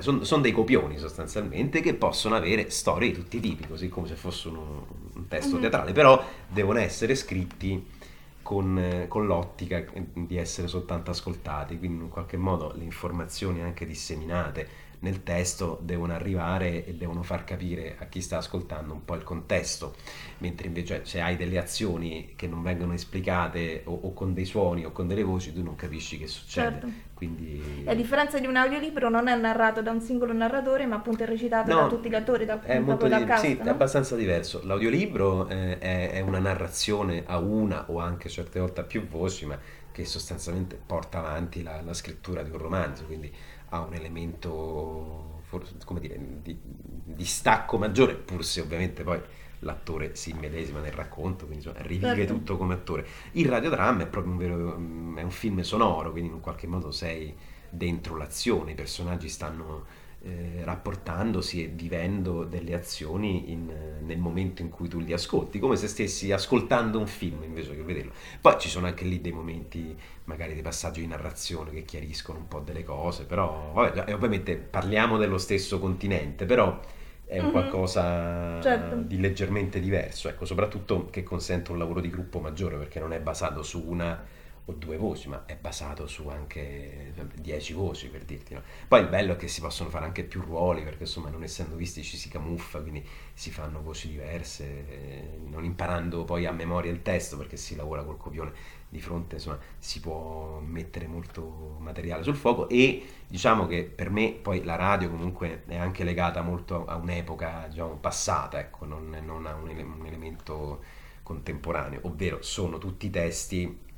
sono 0.00 0.24
son 0.24 0.42
dei 0.42 0.52
copioni 0.52 0.98
sostanzialmente 0.98 1.80
che 1.80 1.94
possono 1.94 2.34
avere 2.34 2.68
storie 2.70 3.08
di 3.08 3.14
tutti 3.14 3.38
i 3.38 3.40
tipi, 3.40 3.66
così 3.66 3.88
come 3.88 4.06
se 4.06 4.14
fossero 4.14 4.86
un 5.14 5.28
testo 5.28 5.52
mm-hmm. 5.52 5.60
teatrale, 5.60 5.92
però 5.92 6.22
devono 6.48 6.78
essere 6.80 7.14
scritti 7.14 8.00
con, 8.42 9.06
con, 9.08 9.26
l'ottica 9.26 9.84
di 10.12 10.36
essere 10.36 10.68
soltanto 10.68 11.10
ascoltati, 11.10 11.78
quindi 11.78 12.04
in 12.04 12.10
qualche 12.10 12.36
modo 12.36 12.72
le 12.74 12.84
informazioni 12.84 13.62
anche 13.62 13.86
disseminate 13.86 14.90
nel 15.02 15.22
testo 15.22 15.78
devono 15.82 16.12
arrivare 16.12 16.84
e 16.84 16.94
devono 16.94 17.22
far 17.22 17.44
capire 17.44 17.96
a 17.98 18.06
chi 18.06 18.20
sta 18.20 18.38
ascoltando 18.38 18.92
un 18.92 19.04
po' 19.04 19.14
il 19.14 19.24
contesto, 19.24 19.94
mentre 20.38 20.68
invece 20.68 21.02
se 21.04 21.20
hai 21.20 21.36
delle 21.36 21.58
azioni 21.58 22.34
che 22.36 22.46
non 22.46 22.62
vengono 22.62 22.92
esplicate 22.92 23.82
o, 23.84 23.98
o 24.02 24.12
con 24.12 24.32
dei 24.32 24.44
suoni 24.44 24.84
o 24.84 24.92
con 24.92 25.08
delle 25.08 25.24
voci 25.24 25.52
tu 25.52 25.62
non 25.62 25.74
capisci 25.74 26.18
che 26.18 26.26
succede. 26.26 26.70
Certo. 26.70 26.88
Quindi... 27.14 27.84
A 27.86 27.94
differenza 27.94 28.38
di 28.38 28.46
un 28.46 28.56
audiolibro 28.56 29.08
non 29.08 29.28
è 29.28 29.36
narrato 29.36 29.82
da 29.82 29.90
un 29.90 30.00
singolo 30.00 30.32
narratore 30.32 30.86
ma 30.86 30.96
appunto 30.96 31.24
è 31.24 31.26
recitato 31.26 31.72
no, 31.72 31.82
da 31.82 31.88
tutti 31.88 32.08
gli 32.08 32.14
attori, 32.14 32.44
da, 32.44 32.60
è 32.62 32.78
molto 32.78 33.08
dal 33.08 33.24
cast, 33.24 33.44
Sì, 33.44 33.56
no? 33.56 33.64
è 33.64 33.68
abbastanza 33.68 34.14
diverso. 34.14 34.60
L'audiolibro 34.64 35.48
eh, 35.48 35.78
è, 35.78 36.10
è 36.12 36.20
una 36.20 36.38
narrazione 36.38 37.24
a 37.26 37.38
una 37.38 37.90
o 37.90 37.98
anche 37.98 38.28
certe 38.28 38.60
volte 38.60 38.80
a 38.80 38.84
più 38.84 39.06
voci 39.06 39.46
ma 39.46 39.58
che 39.92 40.04
sostanzialmente 40.04 40.80
porta 40.84 41.18
avanti 41.18 41.62
la, 41.62 41.80
la 41.82 41.92
scrittura 41.92 42.42
di 42.42 42.50
un 42.50 42.58
romanzo, 42.58 43.04
quindi 43.04 43.30
ha 43.72 43.80
un 43.80 43.94
elemento 43.94 45.40
come 45.84 46.00
dire, 46.00 46.18
di, 46.42 46.58
di, 46.62 47.24
stacco 47.24 47.76
maggiore, 47.76 48.14
pur 48.14 48.42
se 48.44 48.60
ovviamente 48.60 49.02
poi 49.02 49.20
l'attore 49.60 50.14
si 50.14 50.30
immedesima 50.30 50.80
nel 50.80 50.92
racconto, 50.92 51.46
quindi 51.46 51.66
insomma, 51.66 51.84
rivive 51.86 52.16
certo. 52.16 52.32
tutto 52.32 52.56
come 52.56 52.74
attore. 52.74 53.06
Il 53.32 53.48
radiodramma 53.48 54.02
è 54.02 54.06
proprio 54.06 54.32
un, 54.32 54.38
vero, 54.38 54.74
è 55.18 55.22
un 55.22 55.30
film 55.30 55.60
sonoro, 55.60 56.10
quindi 56.10 56.30
in 56.30 56.40
qualche 56.40 56.66
modo 56.66 56.90
sei 56.90 57.34
dentro 57.68 58.16
l'azione, 58.16 58.72
i 58.72 58.74
personaggi 58.74 59.28
stanno 59.28 60.00
eh, 60.24 60.60
rapportandosi 60.62 61.64
e 61.64 61.66
vivendo 61.66 62.44
delle 62.44 62.74
azioni 62.74 63.50
in, 63.50 63.72
nel 64.02 64.18
momento 64.18 64.62
in 64.62 64.68
cui 64.68 64.88
tu 64.88 65.00
li 65.00 65.12
ascolti, 65.12 65.58
come 65.58 65.74
se 65.74 65.88
stessi 65.88 66.30
ascoltando 66.30 66.98
un 66.98 67.08
film 67.08 67.42
invece 67.42 67.74
che 67.74 67.82
vederlo. 67.82 68.12
Poi 68.40 68.56
ci 68.58 68.68
sono 68.68 68.86
anche 68.86 69.04
lì 69.04 69.20
dei 69.20 69.32
momenti, 69.32 69.96
magari 70.24 70.54
dei 70.54 70.62
passaggi 70.62 71.00
di 71.00 71.08
narrazione 71.08 71.72
che 71.72 71.84
chiariscono 71.84 72.38
un 72.38 72.46
po' 72.46 72.60
delle 72.60 72.84
cose, 72.84 73.24
però 73.24 73.72
vabbè, 73.72 74.14
ovviamente 74.14 74.56
parliamo 74.56 75.18
dello 75.18 75.38
stesso 75.38 75.80
continente, 75.80 76.46
però 76.46 76.78
è 77.24 77.38
un 77.38 77.44
mm-hmm. 77.44 77.52
qualcosa 77.52 78.60
certo. 78.60 78.96
di 78.96 79.18
leggermente 79.18 79.80
diverso, 79.80 80.28
ecco, 80.28 80.44
soprattutto 80.44 81.06
che 81.10 81.24
consente 81.24 81.72
un 81.72 81.78
lavoro 81.78 82.00
di 82.00 82.10
gruppo 82.10 82.38
maggiore 82.38 82.76
perché 82.76 83.00
non 83.00 83.12
è 83.12 83.18
basato 83.18 83.62
su 83.62 83.82
una 83.84 84.22
o 84.66 84.72
due 84.74 84.96
voci, 84.96 85.28
ma 85.28 85.44
è 85.44 85.56
basato 85.56 86.06
su 86.06 86.28
anche 86.28 87.12
dieci 87.34 87.72
voci 87.72 88.08
per 88.08 88.24
dirti. 88.24 88.54
No? 88.54 88.62
Poi 88.86 89.00
il 89.00 89.08
bello 89.08 89.32
è 89.32 89.36
che 89.36 89.48
si 89.48 89.60
possono 89.60 89.90
fare 89.90 90.04
anche 90.04 90.22
più 90.22 90.40
ruoli, 90.40 90.82
perché 90.82 91.02
insomma 91.02 91.30
non 91.30 91.42
essendo 91.42 91.74
visti 91.74 92.02
ci 92.02 92.16
si 92.16 92.28
camuffa, 92.28 92.80
quindi 92.80 93.04
si 93.34 93.50
fanno 93.50 93.82
voci 93.82 94.08
diverse, 94.08 94.64
eh, 94.88 95.38
non 95.48 95.64
imparando 95.64 96.24
poi 96.24 96.46
a 96.46 96.52
memoria 96.52 96.92
il 96.92 97.02
testo, 97.02 97.36
perché 97.36 97.56
si 97.56 97.74
lavora 97.74 98.04
col 98.04 98.16
copione 98.16 98.52
di 98.88 99.00
fronte, 99.00 99.36
insomma 99.36 99.58
si 99.78 100.00
può 100.00 100.60
mettere 100.60 101.06
molto 101.06 101.76
materiale 101.80 102.22
sul 102.22 102.36
fuoco 102.36 102.68
e 102.68 103.02
diciamo 103.26 103.66
che 103.66 103.84
per 103.84 104.10
me 104.10 104.32
poi 104.32 104.62
la 104.64 104.76
radio 104.76 105.08
comunque 105.08 105.62
è 105.66 105.76
anche 105.76 106.04
legata 106.04 106.42
molto 106.42 106.84
a 106.84 106.96
un'epoca 106.96 107.66
diciamo, 107.70 107.96
passata, 107.96 108.60
ecco, 108.60 108.84
non, 108.84 109.16
non 109.24 109.46
a 109.46 109.54
un, 109.54 109.70
ele- 109.70 109.82
un 109.82 110.06
elemento 110.06 110.82
contemporaneo, 111.22 112.00
ovvero 112.02 112.42
sono 112.42 112.78
tutti 112.78 113.08
testi 113.08 113.90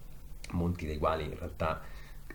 molti 0.52 0.87
dei 0.87 0.98
quali 0.98 1.24
in 1.24 1.37
realtà 1.38 1.83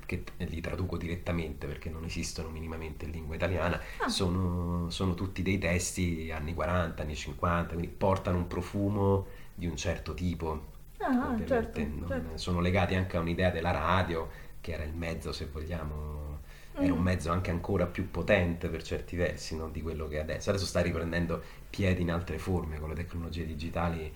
che 0.10 0.24
li 0.38 0.60
traduco 0.60 0.98
direttamente 0.98 1.68
perché 1.68 1.92
non 1.92 2.04
esistono 2.04 2.50
minimamente 2.50 3.06
in 3.06 3.12
lingua 3.12 3.36
italiana, 3.36 3.80
ah. 4.00 4.10
sono, 4.10 4.90
sono, 4.90 5.14
tutti 5.14 5.44
dei 5.44 5.60
testi 5.60 6.32
anni 6.34 6.56
40, 6.56 7.04
anni 7.04 7.16
50, 7.16 7.74
quindi 7.76 7.94
portano 7.96 8.38
un 8.38 8.48
profumo 8.48 9.28
di 9.54 9.68
un 9.68 9.78
certo 9.78 10.16
tipo. 10.16 10.78
Ah, 10.98 11.38
certo, 11.46 11.80
certo. 12.08 12.38
Sono 12.38 12.60
legati 12.60 12.96
anche 12.96 13.18
a 13.18 13.20
un'idea 13.20 13.52
della 13.52 13.70
radio, 13.70 14.28
che 14.62 14.72
era 14.72 14.84
il 14.84 14.94
mezzo, 14.94 15.32
se 15.32 15.46
vogliamo, 15.46 16.40
mm. 16.80 16.84
era 16.84 16.94
un 16.94 17.00
mm. 17.00 17.04
mezzo 17.04 17.32
anche 17.32 17.52
ancora 17.52 17.86
più 17.86 18.10
potente 18.10 18.68
per 18.68 18.82
certi 18.82 19.16
versi 19.16 19.56
no? 19.56 19.70
di 19.70 19.84
quello 19.84 20.08
che 20.08 20.18
è 20.18 20.22
adesso. 20.22 20.50
Adesso 20.50 20.66
sta 20.66 20.82
riprendendo 20.82 21.40
piedi 21.70 22.02
in 22.02 22.12
altre 22.12 22.40
forme 22.40 22.80
con 22.80 22.90
le 22.90 22.96
tecnologie 22.96 23.46
digitali 23.46 24.12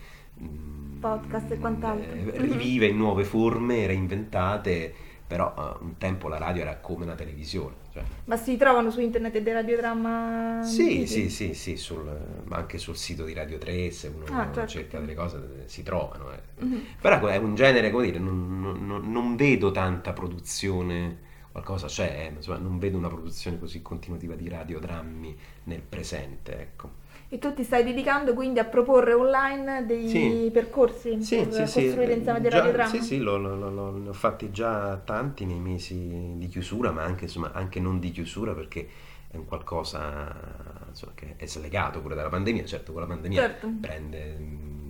podcast 1.00 1.52
e 1.52 1.58
quant'altro. 1.58 2.12
Eh, 2.12 2.32
rivive 2.38 2.88
in 2.88 2.98
nuove 2.98 3.24
forme, 3.24 3.86
reinventate, 3.86 4.94
però 5.28 5.54
uh, 5.56 5.84
un 5.84 5.98
tempo 5.98 6.28
la 6.28 6.38
radio 6.38 6.62
era 6.62 6.78
come 6.78 7.04
una 7.04 7.16
televisione. 7.16 7.76
Cioè. 7.92 8.04
Ma 8.26 8.38
si 8.38 8.56
trovano 8.58 8.90
su 8.90 9.02
internet 9.02 9.38
dei 9.38 9.54
radiodramma? 9.54 10.62
Sì, 10.64 11.06
sì, 11.06 11.30
sì, 11.30 11.54
sì, 11.54 11.76
sul, 11.76 12.10
anche 12.50 12.78
sul 12.78 12.96
sito 12.96 13.26
di 13.26 13.34
Radio 13.34 13.58
3, 13.58 13.92
se 13.92 14.08
uno 14.08 14.26
ah, 14.26 14.52
certo. 14.52 14.68
cerca 14.68 15.00
delle 15.00 15.14
cose 15.14 15.64
si 15.66 15.84
trovano. 15.84 16.32
Eh. 16.32 16.64
Mm-hmm. 16.64 16.80
Però 17.02 17.28
è 17.28 17.38
un 17.38 17.56
genere, 17.56 17.92
come 17.92 18.06
dire, 18.06 18.20
non, 18.20 18.62
non, 18.62 19.12
non 19.12 19.36
vedo 19.36 19.72
tanta 19.72 20.14
produzione 20.14 21.32
qualcosa 21.54 21.86
c'è, 21.86 22.26
eh, 22.32 22.36
insomma, 22.36 22.58
non 22.58 22.80
vedo 22.80 22.98
una 22.98 23.10
produzione 23.10 23.60
così 23.60 23.84
continuativa 23.84 24.34
di 24.34 24.50
radiodrammi 24.50 25.38
nel 25.66 25.82
presente, 25.82 26.60
ecco. 26.60 27.02
E 27.34 27.40
tu 27.40 27.52
ti 27.52 27.64
stai 27.64 27.84
dedicando 27.84 28.36
quindi 28.36 28.60
a 28.60 28.64
proporre 28.64 29.14
online 29.14 29.88
dei 29.88 30.08
sì. 30.08 30.52
percorsi 30.54 31.20
sì, 31.24 31.38
per 31.38 31.68
sì, 31.68 31.86
costruire 31.86 32.14
insieme 32.14 32.40
dei 32.40 32.52
radiodrammi? 32.52 33.00
Sì, 33.00 33.02
sì, 33.02 33.18
lo, 33.18 33.38
lo, 33.38 33.56
lo, 33.56 33.90
ne 33.90 34.10
ho 34.10 34.14
fatti 34.14 34.52
già 34.52 34.98
tanti 34.98 35.44
nei 35.44 35.58
mesi 35.58 36.36
di 36.36 36.48
chiusura, 36.48 36.92
ma 36.92 37.02
anche, 37.02 37.24
insomma, 37.24 37.52
anche 37.52 37.80
non 37.80 37.98
di 37.98 38.12
chiusura 38.12 38.54
perché 38.54 38.88
è 39.32 39.36
un 39.36 39.46
qualcosa 39.46 40.32
insomma, 40.88 41.14
che 41.16 41.34
è 41.38 41.48
slegato 41.48 42.02
pure 42.02 42.14
dalla 42.14 42.30
pandemia, 42.30 42.66
certo 42.66 42.92
con 42.92 43.02
la 43.02 43.08
pandemia 43.08 43.42
certo. 43.42 43.68
prende, 43.82 44.38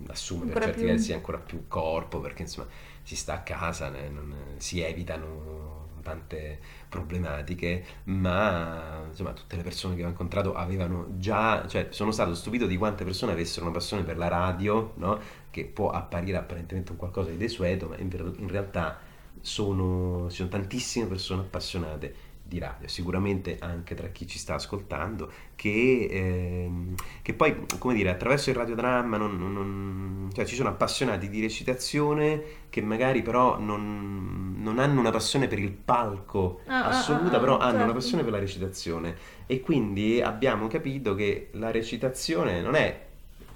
assume 0.08 0.42
ancora 0.42 0.58
per 0.58 0.64
certi 0.64 0.80
più... 0.80 0.88
versi 0.90 1.12
ancora 1.14 1.38
più 1.38 1.64
corpo 1.66 2.20
perché 2.20 2.42
insomma 2.42 2.68
si 3.00 3.16
sta 3.16 3.36
a 3.36 3.40
casa, 3.40 3.88
né, 3.88 4.10
non, 4.10 4.34
si 4.58 4.82
evitano 4.82 5.83
tante 6.04 6.60
problematiche, 6.88 7.84
ma 8.04 9.06
insomma 9.08 9.32
tutte 9.32 9.56
le 9.56 9.64
persone 9.64 9.96
che 9.96 10.04
ho 10.04 10.08
incontrato 10.08 10.54
avevano 10.54 11.14
già, 11.18 11.66
cioè 11.66 11.88
sono 11.90 12.12
stato 12.12 12.34
stupito 12.36 12.66
di 12.66 12.76
quante 12.76 13.02
persone 13.02 13.32
avessero 13.32 13.64
una 13.64 13.74
passione 13.74 14.04
per 14.04 14.16
la 14.16 14.28
radio, 14.28 14.92
no? 14.98 15.18
che 15.50 15.64
può 15.64 15.90
apparire 15.90 16.36
apparentemente 16.36 16.92
un 16.92 16.98
qualcosa 16.98 17.30
di 17.30 17.36
desueto, 17.36 17.88
ma 17.88 17.96
in, 17.96 18.34
in 18.38 18.48
realtà 18.48 19.00
sono, 19.40 20.28
ci 20.30 20.36
sono 20.36 20.48
tantissime 20.48 21.06
persone 21.06 21.42
appassionate 21.42 22.32
di 22.46 22.58
radio, 22.58 22.86
sicuramente 22.88 23.56
anche 23.58 23.94
tra 23.94 24.08
chi 24.08 24.26
ci 24.26 24.38
sta 24.38 24.54
ascoltando, 24.54 25.32
che, 25.56 26.08
ehm, 26.10 26.94
che 27.22 27.32
poi, 27.32 27.64
come 27.78 27.94
dire, 27.94 28.10
attraverso 28.10 28.50
il 28.50 28.56
radiodramma 28.56 29.16
non, 29.16 29.36
non, 29.36 30.30
cioè, 30.32 30.44
ci 30.44 30.54
sono 30.54 30.68
appassionati 30.68 31.30
di 31.30 31.40
recitazione 31.40 32.42
che 32.68 32.82
magari 32.82 33.22
però 33.22 33.58
non, 33.58 34.56
non 34.58 34.78
hanno 34.78 35.00
una 35.00 35.10
passione 35.10 35.48
per 35.48 35.58
il 35.58 35.72
palco 35.72 36.60
ah, 36.66 36.84
ah 36.84 36.88
assoluta, 36.88 37.34
ah, 37.34 37.36
ah, 37.36 37.40
però 37.40 37.56
hanno 37.56 37.70
certo. 37.70 37.84
una 37.84 37.92
passione 37.94 38.22
per 38.22 38.32
la 38.32 38.38
recitazione 38.38 39.16
e 39.46 39.60
quindi 39.60 40.20
abbiamo 40.20 40.66
capito 40.66 41.14
che 41.14 41.48
la 41.52 41.70
recitazione 41.70 42.60
non 42.60 42.74
è 42.74 43.12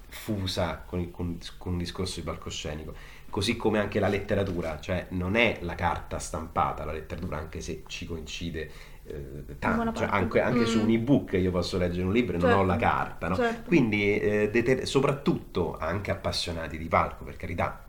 fusa 0.09 0.83
con, 0.85 1.11
con, 1.11 1.39
con 1.57 1.73
un 1.73 1.79
discorso 1.79 2.21
di 2.21 2.27
palcoscenico, 2.27 2.95
così 3.31 3.57
come 3.57 3.79
anche 3.79 4.01
la 4.01 4.09
letteratura, 4.09 4.81
cioè 4.81 5.07
non 5.11 5.37
è 5.37 5.59
la 5.63 5.75
carta 5.75 6.19
stampata, 6.19 6.85
la 6.85 6.93
letteratura 6.93 7.37
anche 7.37 7.61
se 7.61 7.85
ci 7.87 8.07
coincide 8.07 8.71
eh, 9.05 9.59
tanto, 9.59 10.01
cioè 10.01 10.09
anche, 10.11 10.41
anche 10.41 10.61
mm. 10.61 10.65
su 10.65 10.81
un 10.81 10.91
ebook 10.91 11.33
io 11.33 11.51
posso 11.51 11.79
leggere 11.79 12.05
un 12.05 12.13
libro 12.13 12.37
e 12.37 12.41
certo. 12.41 12.55
non 12.55 12.65
ho 12.65 12.67
la 12.67 12.79
certo, 12.79 12.95
carta, 12.95 13.29
no? 13.29 13.37
certo. 13.37 13.69
quindi 13.69 14.19
eh, 14.19 14.51
deter- 14.51 14.83
soprattutto 14.85 15.77
anche 15.79 16.11
appassionati 16.11 16.79
di 16.79 16.89
palco, 16.89 17.25
per 17.25 17.37
carità, 17.37 17.85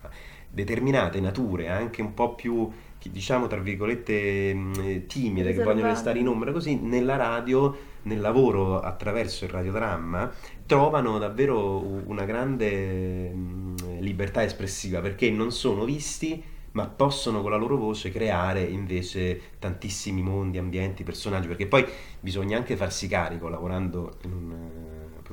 determinate 0.49 1.19
nature 1.19 1.69
anche 1.69 2.01
un 2.01 2.13
po' 2.13 2.35
più 2.35 2.71
diciamo 3.01 3.47
tra 3.47 3.59
virgolette 3.59 4.53
mm, 4.53 4.73
timide 5.07 5.53
che 5.53 5.63
vogliono 5.63 5.87
restare 5.87 6.19
in 6.19 6.27
ombra 6.27 6.51
così 6.51 6.75
nella 6.75 7.15
radio 7.15 7.77
nel 8.03 8.19
lavoro 8.19 8.79
attraverso 8.79 9.45
il 9.45 9.51
radiodramma 9.51 10.31
trovano 10.65 11.17
davvero 11.17 11.79
una 11.83 12.25
grande 12.25 13.31
mm, 13.33 13.75
libertà 13.99 14.43
espressiva 14.43 15.01
perché 15.01 15.29
non 15.29 15.51
sono 15.51 15.83
visti 15.85 16.43
ma 16.71 16.87
possono 16.87 17.41
con 17.41 17.51
la 17.51 17.57
loro 17.57 17.77
voce 17.77 18.11
creare 18.11 18.61
invece 18.61 19.41
tantissimi 19.59 20.21
mondi, 20.21 20.57
ambienti, 20.57 21.03
personaggi, 21.03 21.47
perché 21.47 21.65
poi 21.65 21.83
bisogna 22.19 22.57
anche 22.57 22.75
farsi 22.75 23.07
carico, 23.07 23.49
lavorando 23.49 24.17
in 24.23 24.31
un 24.31 24.88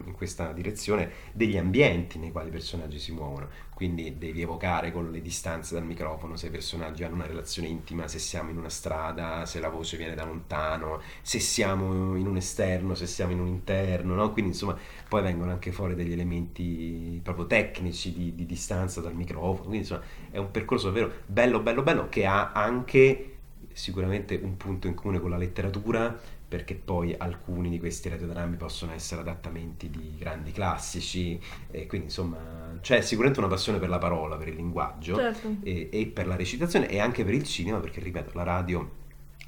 in 0.08 0.14
questa 0.14 0.52
direzione 0.52 1.10
degli 1.32 1.56
ambienti 1.56 2.18
nei 2.18 2.32
quali 2.32 2.48
i 2.48 2.52
personaggi 2.52 2.98
si 2.98 3.12
muovono. 3.12 3.48
Quindi 3.74 4.16
devi 4.16 4.40
evocare 4.40 4.90
con 4.90 5.10
le 5.10 5.20
distanze 5.20 5.74
dal 5.74 5.84
microfono 5.84 6.36
se 6.36 6.46
i 6.46 6.50
personaggi 6.50 7.04
hanno 7.04 7.16
una 7.16 7.26
relazione 7.26 7.68
intima, 7.68 8.08
se 8.08 8.18
siamo 8.18 8.50
in 8.50 8.56
una 8.56 8.70
strada, 8.70 9.44
se 9.44 9.60
la 9.60 9.68
voce 9.68 9.98
viene 9.98 10.14
da 10.14 10.24
lontano, 10.24 11.02
se 11.20 11.38
siamo 11.38 12.16
in 12.16 12.26
un 12.26 12.36
esterno, 12.36 12.94
se 12.94 13.06
siamo 13.06 13.32
in 13.32 13.40
un 13.40 13.48
interno, 13.48 14.14
no? 14.14 14.32
Quindi 14.32 14.52
insomma 14.52 14.78
poi 15.08 15.22
vengono 15.22 15.50
anche 15.50 15.72
fuori 15.72 15.94
degli 15.94 16.12
elementi 16.12 17.20
proprio 17.22 17.46
tecnici 17.46 18.12
di, 18.14 18.34
di 18.34 18.46
distanza 18.46 19.02
dal 19.02 19.14
microfono. 19.14 19.68
Quindi 19.68 19.78
insomma 19.78 20.02
è 20.30 20.38
un 20.38 20.50
percorso 20.50 20.86
davvero 20.86 21.12
bello, 21.26 21.60
bello, 21.60 21.82
bello 21.82 22.08
che 22.08 22.24
ha 22.24 22.52
anche 22.52 23.32
sicuramente 23.76 24.40
un 24.42 24.56
punto 24.56 24.86
in 24.86 24.94
comune 24.94 25.20
con 25.20 25.28
la 25.28 25.36
letteratura 25.36 26.18
perché 26.56 26.74
poi 26.74 27.14
alcuni 27.16 27.68
di 27.68 27.78
questi 27.78 28.08
radiodrammi 28.08 28.56
possono 28.56 28.92
essere 28.92 29.20
adattamenti 29.20 29.90
di 29.90 30.14
grandi 30.18 30.52
classici 30.52 31.38
e 31.70 31.86
quindi 31.86 32.06
insomma 32.06 32.78
c'è 32.80 33.02
sicuramente 33.02 33.40
una 33.40 33.48
passione 33.48 33.78
per 33.78 33.90
la 33.90 33.98
parola, 33.98 34.36
per 34.36 34.48
il 34.48 34.54
linguaggio 34.56 35.16
Certo. 35.16 35.56
e, 35.62 35.90
e 35.92 36.06
per 36.06 36.26
la 36.26 36.34
recitazione 36.34 36.88
e 36.88 36.98
anche 36.98 37.24
per 37.24 37.34
il 37.34 37.44
cinema 37.44 37.78
perché 37.78 38.00
ripeto 38.00 38.30
la 38.34 38.42
radio 38.42 38.90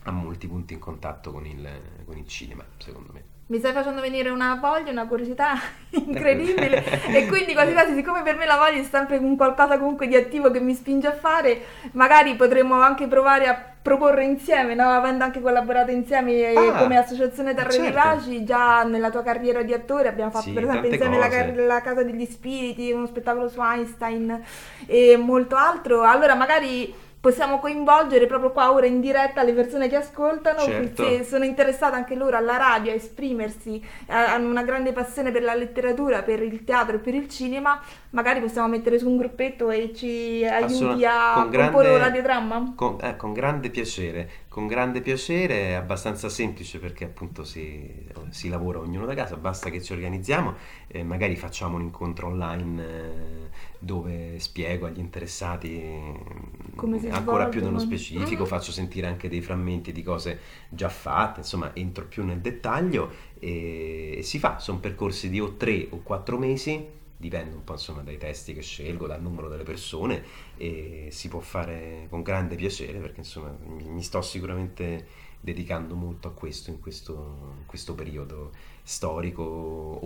ha 0.04 0.10
molti 0.10 0.46
punti 0.46 0.74
in 0.74 0.78
contatto 0.78 1.32
con 1.32 1.46
il, 1.46 1.66
con 2.04 2.16
il 2.18 2.26
cinema 2.26 2.64
secondo 2.76 3.12
me. 3.12 3.36
Mi 3.50 3.58
stai 3.60 3.72
facendo 3.72 4.02
venire 4.02 4.28
una 4.28 4.58
voglia, 4.60 4.90
una 4.90 5.06
curiosità 5.06 5.54
incredibile 5.90 6.84
e 7.08 7.26
quindi 7.26 7.54
quasi 7.54 7.72
quasi 7.72 7.94
siccome 7.94 8.20
per 8.22 8.36
me 8.36 8.44
la 8.44 8.56
voglia 8.56 8.78
è 8.78 8.84
sempre 8.84 9.16
un 9.16 9.36
qualcosa 9.36 9.78
comunque 9.78 10.06
di 10.06 10.16
attivo 10.16 10.50
che 10.50 10.60
mi 10.60 10.74
spinge 10.74 11.06
a 11.06 11.14
fare, 11.14 11.62
magari 11.92 12.34
potremmo 12.34 12.78
anche 12.78 13.06
provare 13.06 13.46
a 13.46 13.58
proporre 13.80 14.24
insieme, 14.24 14.74
no? 14.74 14.90
avendo 14.90 15.24
anche 15.24 15.40
collaborato 15.40 15.90
insieme 15.90 16.32
eh, 16.32 16.56
Ah, 16.58 16.72
come 16.72 16.98
associazione 16.98 17.54
Terre 17.54 17.70
certo. 17.70 17.86
Vivaci, 17.86 18.44
già 18.44 18.82
nella 18.82 19.08
tua 19.08 19.22
carriera 19.22 19.62
di 19.62 19.72
attore 19.72 20.08
abbiamo 20.08 20.30
fatto 20.30 20.44
Sì, 20.48 20.52
per 20.52 20.64
esempio 20.64 20.90
insieme 20.90 21.16
la, 21.16 21.64
la 21.64 21.80
Casa 21.80 22.02
degli 22.02 22.26
Spiriti, 22.26 22.92
uno 22.92 23.06
spettacolo 23.06 23.48
su 23.48 23.62
Einstein 23.62 24.44
e 24.84 25.16
molto 25.16 25.56
altro, 25.56 26.02
allora 26.02 26.34
magari 26.34 26.92
possiamo 27.20 27.58
coinvolgere 27.58 28.26
proprio 28.26 28.52
qua 28.52 28.72
ora 28.72 28.86
in 28.86 29.00
diretta 29.00 29.42
le 29.42 29.52
persone 29.52 29.88
che 29.88 29.96
ascoltano, 29.96 30.60
Certo. 30.60 31.04
se 31.04 31.24
sono 31.24 31.44
interessate 31.44 31.96
anche 31.96 32.14
loro 32.14 32.36
alla 32.36 32.56
radio 32.56 32.92
a 32.92 32.94
esprimersi, 32.94 33.84
eh, 34.06 34.12
hanno 34.12 34.48
una 34.48 34.62
grande 34.62 34.92
passione 34.92 35.30
per 35.30 35.42
la 35.42 35.54
letteratura, 35.54 36.22
per 36.22 36.42
il 36.42 36.64
teatro 36.64 36.96
e 36.96 36.98
per 36.98 37.14
il 37.14 37.28
cinema, 37.28 37.80
magari 38.10 38.40
possiamo 38.40 38.68
mettere 38.68 38.98
su 38.98 39.08
un 39.08 39.16
gruppetto 39.16 39.70
e 39.70 39.92
ci 39.94 40.44
aiuti 40.44 41.04
a 41.04 41.32
con 41.34 41.50
comporre 41.50 41.90
un 41.90 41.98
radiodramma? 41.98 42.72
Con, 42.74 42.98
eh, 43.00 43.16
con 43.16 43.32
grande 43.32 43.70
piacere, 43.70 44.30
con 44.48 44.66
grande 44.66 45.00
piacere, 45.00 45.70
è 45.70 45.72
abbastanza 45.72 46.28
semplice 46.28 46.78
perché 46.78 47.04
appunto 47.04 47.44
si, 47.44 47.90
si 48.30 48.48
lavora 48.48 48.78
ognuno 48.78 49.04
da 49.04 49.14
casa, 49.14 49.36
basta 49.36 49.68
che 49.70 49.82
ci 49.82 49.92
organizziamo, 49.92 50.54
e 50.86 51.02
magari 51.02 51.36
facciamo 51.36 51.76
un 51.76 51.82
incontro 51.82 52.28
online 52.28 52.82
eh, 52.82 53.48
dove 53.78 54.38
spiego 54.38 54.86
agli 54.86 54.98
interessati 55.00 55.80
mm, 55.80 57.06
ancora 57.10 57.46
più 57.46 57.62
nello 57.62 57.78
specifico, 57.78 58.42
Mhm. 58.42 58.48
faccio 58.48 58.72
sentire 58.72 59.06
anche 59.06 59.28
dei 59.28 59.40
frammenti 59.40 59.92
di 59.92 60.02
cose 60.02 60.38
già 60.68 60.88
fatte, 60.88 61.40
insomma 61.40 61.72
entro 61.74 62.04
più 62.06 62.24
nel 62.24 62.38
dettaglio 62.40 63.10
e, 63.38 64.14
e 64.18 64.22
si 64.22 64.38
fa, 64.38 64.58
sono 64.58 64.78
percorsi 64.78 65.28
di 65.30 65.40
o 65.40 65.54
tre 65.56 65.86
o 65.90 66.00
quattro 66.02 66.38
mesi, 66.38 66.96
dipende 67.20 67.56
un 67.56 67.64
po' 67.64 67.72
insomma 67.72 68.02
dai 68.02 68.16
testi 68.16 68.54
che 68.54 68.62
scelgo, 68.62 69.06
dal 69.08 69.20
numero 69.20 69.48
delle 69.48 69.64
persone 69.64 70.22
e 70.56 71.08
si 71.10 71.28
può 71.28 71.40
fare 71.40 72.06
con 72.08 72.22
grande 72.22 72.54
piacere 72.54 72.98
perché 73.00 73.18
insomma 73.20 73.54
mi, 73.66 74.02
sto 74.04 74.22
sicuramente 74.22 75.26
dedicando 75.40 75.94
molto 75.96 76.28
a 76.28 76.30
questo 76.32 76.70
in 76.70 76.80
questo, 76.80 77.54
in 77.58 77.66
questo 77.66 77.94
periodo 77.94 78.52
storico, 78.82 79.42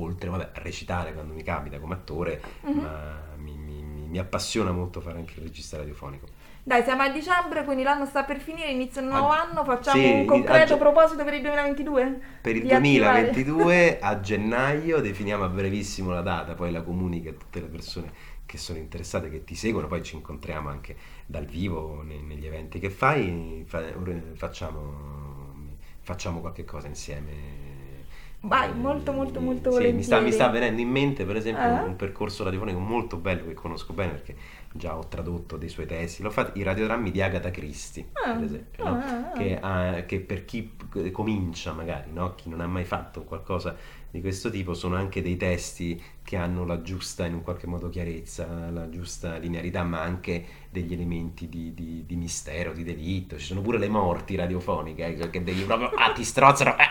oltre 0.00 0.28
vabbè, 0.30 0.50
a 0.54 0.60
recitare 0.60 1.12
quando 1.12 1.34
mi 1.34 1.42
capita 1.42 1.78
come 1.78 1.94
attore, 1.94 2.42
Mhm. 2.62 2.78
ma 2.80 3.20
mi- 3.36 3.56
mi- 3.56 3.82
mi 3.82 4.18
appassiona 4.18 4.72
molto 4.72 5.00
fare 5.00 5.18
anche 5.18 5.34
il 5.38 5.44
regista 5.46 5.76
radiofonico. 5.76 6.31
Dai, 6.64 6.82
siamo 6.84 7.02
a 7.02 7.08
dicembre, 7.08 7.64
quindi 7.64 7.82
l'anno 7.82 8.06
sta 8.06 8.22
per 8.24 8.38
finire, 8.40 8.70
inizia 8.70 9.00
un 9.02 9.08
nuovo 9.08 9.28
Ah, 9.28 9.30
anno, 9.30 9.64
facciamo 9.64 10.08
sì, 10.08 10.12
un 10.12 10.24
concreto 10.24 10.74
a- 10.74 10.78
proposito 10.78 11.24
per 11.24 11.34
il 11.34 11.40
2022? 11.42 12.20
Per 12.40 12.56
il 12.56 12.66
Di 12.66 12.72
attivare. 12.72 13.32
2022 13.36 13.98
a 14.00 14.20
gennaio 14.20 15.00
definiamo 15.00 15.44
a 15.44 15.48
brevissimo 15.48 16.10
la 16.10 16.22
data, 16.22 16.54
poi 16.54 16.72
la 16.72 16.82
comunica 16.82 17.30
a 17.30 17.34
tutte 17.34 17.60
le 17.60 17.66
persone 17.68 18.12
che 18.44 18.58
sono 18.58 18.78
interessate, 18.78 19.30
che 19.30 19.44
ti 19.44 19.54
seguono, 19.54 19.86
poi 19.86 20.02
ci 20.02 20.16
incontriamo 20.16 20.68
anche 20.68 20.96
dal 21.26 21.46
vivo 21.46 22.02
ne- 22.02 22.20
negli 22.20 22.44
eventi 22.46 22.80
che 22.80 22.90
fai, 22.90 23.62
fa- 23.66 23.92
facciamo, 24.34 25.54
facciamo 26.00 26.40
qualche 26.40 26.64
cosa 26.64 26.88
insieme. 26.88 27.71
Vai, 28.44 28.70
Eh, 28.70 28.72
molto, 28.74 29.12
molto, 29.12 29.40
molto 29.40 29.70
sì, 29.70 29.92
mi 29.92 30.02
sta, 30.02 30.16
mi 30.20 30.30
volentieri. 30.30 30.32
sta 30.32 30.48
venendo 30.48 30.80
in 30.80 30.88
mente 30.88 31.24
per 31.24 31.36
esempio 31.36 31.62
Ah. 31.62 31.82
un 31.84 31.94
percorso 31.94 32.42
radiofonico 32.42 32.78
molto 32.80 33.16
bello 33.16 33.44
che 33.46 33.54
conosco 33.54 33.92
bene 33.92 34.12
perché 34.14 34.34
già 34.72 34.96
ho 34.96 35.06
tradotto 35.06 35.56
dei 35.56 35.68
suoi 35.68 35.86
testi, 35.86 36.22
l'ho 36.22 36.30
fatto 36.30 36.58
i 36.58 36.62
radiodrammi 36.64 37.10
di 37.12 37.22
Agatha 37.22 37.50
Christie 37.52 38.08
Ah, 38.14 38.32
per 38.34 38.44
esempio, 38.44 38.84
ah, 38.84 38.90
no? 38.90 38.96
ah, 38.98 39.30
ah. 39.30 39.32
che, 39.32 39.58
ha- 39.60 40.02
che 40.06 40.20
per 40.20 40.44
chi 40.44 40.72
comincia 41.12 41.72
magari, 41.72 42.10
no? 42.12 42.34
chi 42.34 42.48
non 42.48 42.60
ha 42.60 42.66
mai 42.66 42.84
fatto 42.84 43.22
qualcosa 43.22 43.76
di 44.10 44.20
questo 44.20 44.50
tipo, 44.50 44.74
sono 44.74 44.96
anche 44.96 45.22
dei 45.22 45.36
testi 45.36 46.00
che 46.24 46.36
hanno 46.36 46.64
la 46.64 46.80
giusta, 46.82 47.26
in 47.26 47.34
un 47.34 47.42
qualche 47.42 47.66
modo, 47.66 47.88
chiarezza, 47.88 48.70
la 48.70 48.88
giusta 48.88 49.36
linearità, 49.36 49.82
ma 49.82 50.00
anche 50.00 50.44
degli 50.70 50.92
elementi 50.94 51.48
di, 51.48 51.74
di- 51.74 52.04
di 52.06 52.16
mistero, 52.16 52.72
di 52.72 52.84
delitto. 52.84 53.36
Ci 53.38 53.44
sono 53.44 53.60
pure 53.60 53.78
le 53.78 53.88
morti 53.88 54.36
radiofoniche, 54.36 55.16
eh, 55.18 55.30
che 55.30 55.42
devi 55.42 55.62
proprio, 55.62 55.90
ah, 55.94 56.12
ti 56.12 56.24
strozzano. 56.24 56.74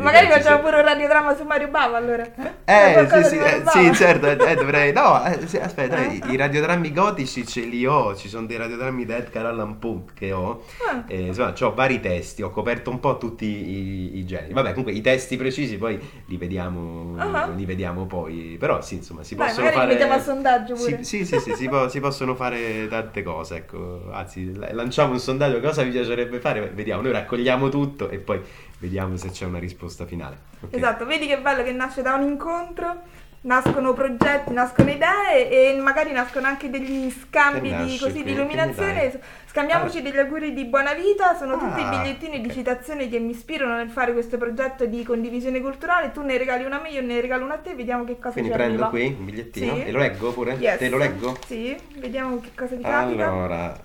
Magari 0.00 0.26
facciamo 0.28 0.62
pure 0.62 0.76
un 0.76 0.84
radiodramma 0.84 1.34
su 1.36 1.44
Mario 1.44 1.68
Bava 1.68 1.96
allora. 1.96 2.24
Eh, 2.64 3.06
sì, 3.10 3.24
sì, 3.24 3.36
eh, 3.38 3.62
sì, 3.66 3.94
certo, 3.94 4.26
eh, 4.26 4.50
eh, 4.50 4.54
dovrei... 4.54 4.92
No, 4.92 5.24
eh, 5.24 5.46
sì, 5.46 5.56
aspetta, 5.58 6.00
i, 6.00 6.20
i 6.28 6.36
radiodrammi 6.36 6.92
gotici 6.92 7.46
ce 7.46 7.62
li 7.62 7.84
ho, 7.86 8.14
ci 8.14 8.28
sono 8.28 8.46
dei 8.46 8.56
radiodrammi 8.56 9.04
da 9.04 9.16
Edgar 9.16 9.46
Allan 9.46 9.78
Poe 9.78 10.04
che 10.14 10.32
ho, 10.32 10.62
Ah. 10.90 11.04
insomma, 11.12 11.54
ho 11.58 11.74
vari 11.74 12.00
testi, 12.00 12.42
ho 12.42 12.50
coperto 12.50 12.90
un 12.90 13.00
po' 13.00 13.18
tutti 13.18 13.44
i, 13.46 14.18
i 14.18 14.26
generi. 14.26 14.52
Vabbè, 14.52 14.70
comunque 14.70 14.92
i 14.92 15.00
testi 15.00 15.36
precisi 15.36 15.76
poi 15.78 15.98
li 16.26 16.36
vediamo, 16.36 17.11
Ah. 17.20 17.46
li 17.48 17.64
vediamo 17.64 18.06
poi, 18.06 18.56
però 18.58 18.80
sì, 18.82 18.96
insomma, 18.96 19.22
si 19.22 19.34
Dai, 19.34 19.46
possono 19.48 19.66
magari 19.66 19.80
li 19.80 19.94
fare... 19.94 19.98
mettiamo 20.04 20.20
a 20.20 20.24
sondaggio 20.24 20.74
pure. 20.74 21.04
Sì, 21.04 21.24
sì, 21.24 21.24
sì, 21.26 21.40
sì, 21.40 21.54
si, 21.54 21.68
può- 21.68 21.88
si 21.88 22.00
possono 22.00 22.34
fare 22.34 22.86
tante 22.88 23.22
cose, 23.22 23.56
ecco, 23.56 24.10
anzi, 24.12 24.54
la- 24.54 24.72
lanciamo 24.72 25.12
un 25.12 25.18
sondaggio, 25.20 25.60
cosa 25.60 25.82
vi 25.82 25.90
piacerebbe 25.90 26.40
fare? 26.40 26.70
Vediamo, 26.70 27.02
noi 27.02 27.12
raccogliamo 27.12 27.68
tutto 27.68 28.08
e 28.08 28.18
poi 28.18 28.40
vediamo 28.78 29.16
se 29.16 29.30
c'è 29.30 29.44
una 29.46 29.58
risposta 29.58 30.06
finale. 30.06 30.36
ok? 30.60 30.74
Esatto, 30.74 31.04
vedi 31.06 31.26
che 31.26 31.38
bello 31.38 31.62
che 31.62 31.72
nasce 31.72 32.02
da 32.02 32.14
un 32.14 32.22
incontro, 32.22 33.02
nascono 33.42 33.92
progetti, 33.92 34.52
nascono 34.52 34.90
idee 34.90 35.48
e 35.50 35.76
magari 35.80 36.12
nascono 36.12 36.46
anche 36.46 36.70
degli 36.70 37.10
scambi 37.10 37.68
Che 37.70 37.76
di, 37.76 37.82
nasce 37.82 37.98
così, 38.04 38.22
di 38.22 38.32
illuminazione. 38.32 38.92
ne 38.92 39.10
dai? 39.10 39.20
Scambiamoci 39.46 40.00
degli 40.00 40.16
auguri 40.16 40.54
di 40.54 40.64
buona 40.64 40.94
vita, 40.94 41.36
sono 41.36 41.58
tutti 41.58 41.80
i 41.80 41.84
Ah, 41.84 41.90
bigliettini 41.90 42.40
di 42.40 42.50
citazione 42.50 43.08
che 43.08 43.18
mi 43.18 43.32
ispirano 43.32 43.74
nel 43.76 43.90
fare 43.90 44.12
questo 44.14 44.38
progetto 44.38 44.86
di 44.86 45.02
condivisione 45.04 45.60
culturale. 45.60 46.10
Tu 46.10 46.22
ne 46.22 46.38
regali 46.38 46.64
una 46.64 46.78
a 46.78 46.82
me, 46.82 46.88
io 46.90 47.02
ne 47.02 47.20
regalo 47.20 47.44
una 47.44 47.54
a 47.54 47.58
te, 47.58 47.74
vediamo 47.74 48.04
che 48.04 48.18
cosa 48.18 48.32
Quindi 48.32 48.50
ci 48.50 48.56
prendo 48.56 48.84
arriva. 48.84 48.88
qui 48.88 49.16
un 49.18 49.24
bigliettino 49.26 49.74
Sì. 49.74 49.82
e 49.82 49.90
lo 49.90 49.98
leggo 49.98 50.32
pure? 50.32 50.52
Yes. 50.54 50.78
Te 50.78 50.88
lo 50.88 50.96
leggo? 50.96 51.36
Sì, 51.46 51.76
vediamo 51.96 52.40
che 52.40 52.50
cosa 52.56 52.76
ti 52.76 52.82
capita. 52.82 53.28
Allora, 53.28 53.78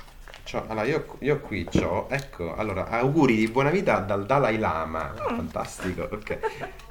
c'ho- 0.49 0.63
allora, 0.67 0.85
io, 0.85 1.05
io 1.19 1.39
qui 1.41 1.67
ho, 1.83 2.07
ecco, 2.09 2.55
allora, 2.55 2.87
auguri 2.87 3.35
di 3.35 3.47
buona 3.49 3.69
vita 3.69 3.99
dal 3.99 4.25
Dalai 4.25 4.57
Lama, 4.57 5.13
Mm. 5.13 5.35
fantastico, 5.35 6.07
ok. 6.09 6.39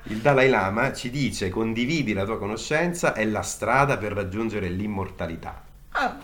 Il 0.05 0.19
Dalai 0.19 0.49
Lama 0.51 0.92
ci 0.92 1.09
dice 1.11 1.49
condividi 1.49 2.12
la 2.12 2.25
tua 2.25 2.38
conoscenza, 2.38 3.14
è 3.14 3.25
la 3.25 3.42
strada 3.42 3.97
per 3.97 4.12
raggiungere 4.12 4.69
l'immortalità. 4.69 5.62
Ah, 5.92 6.16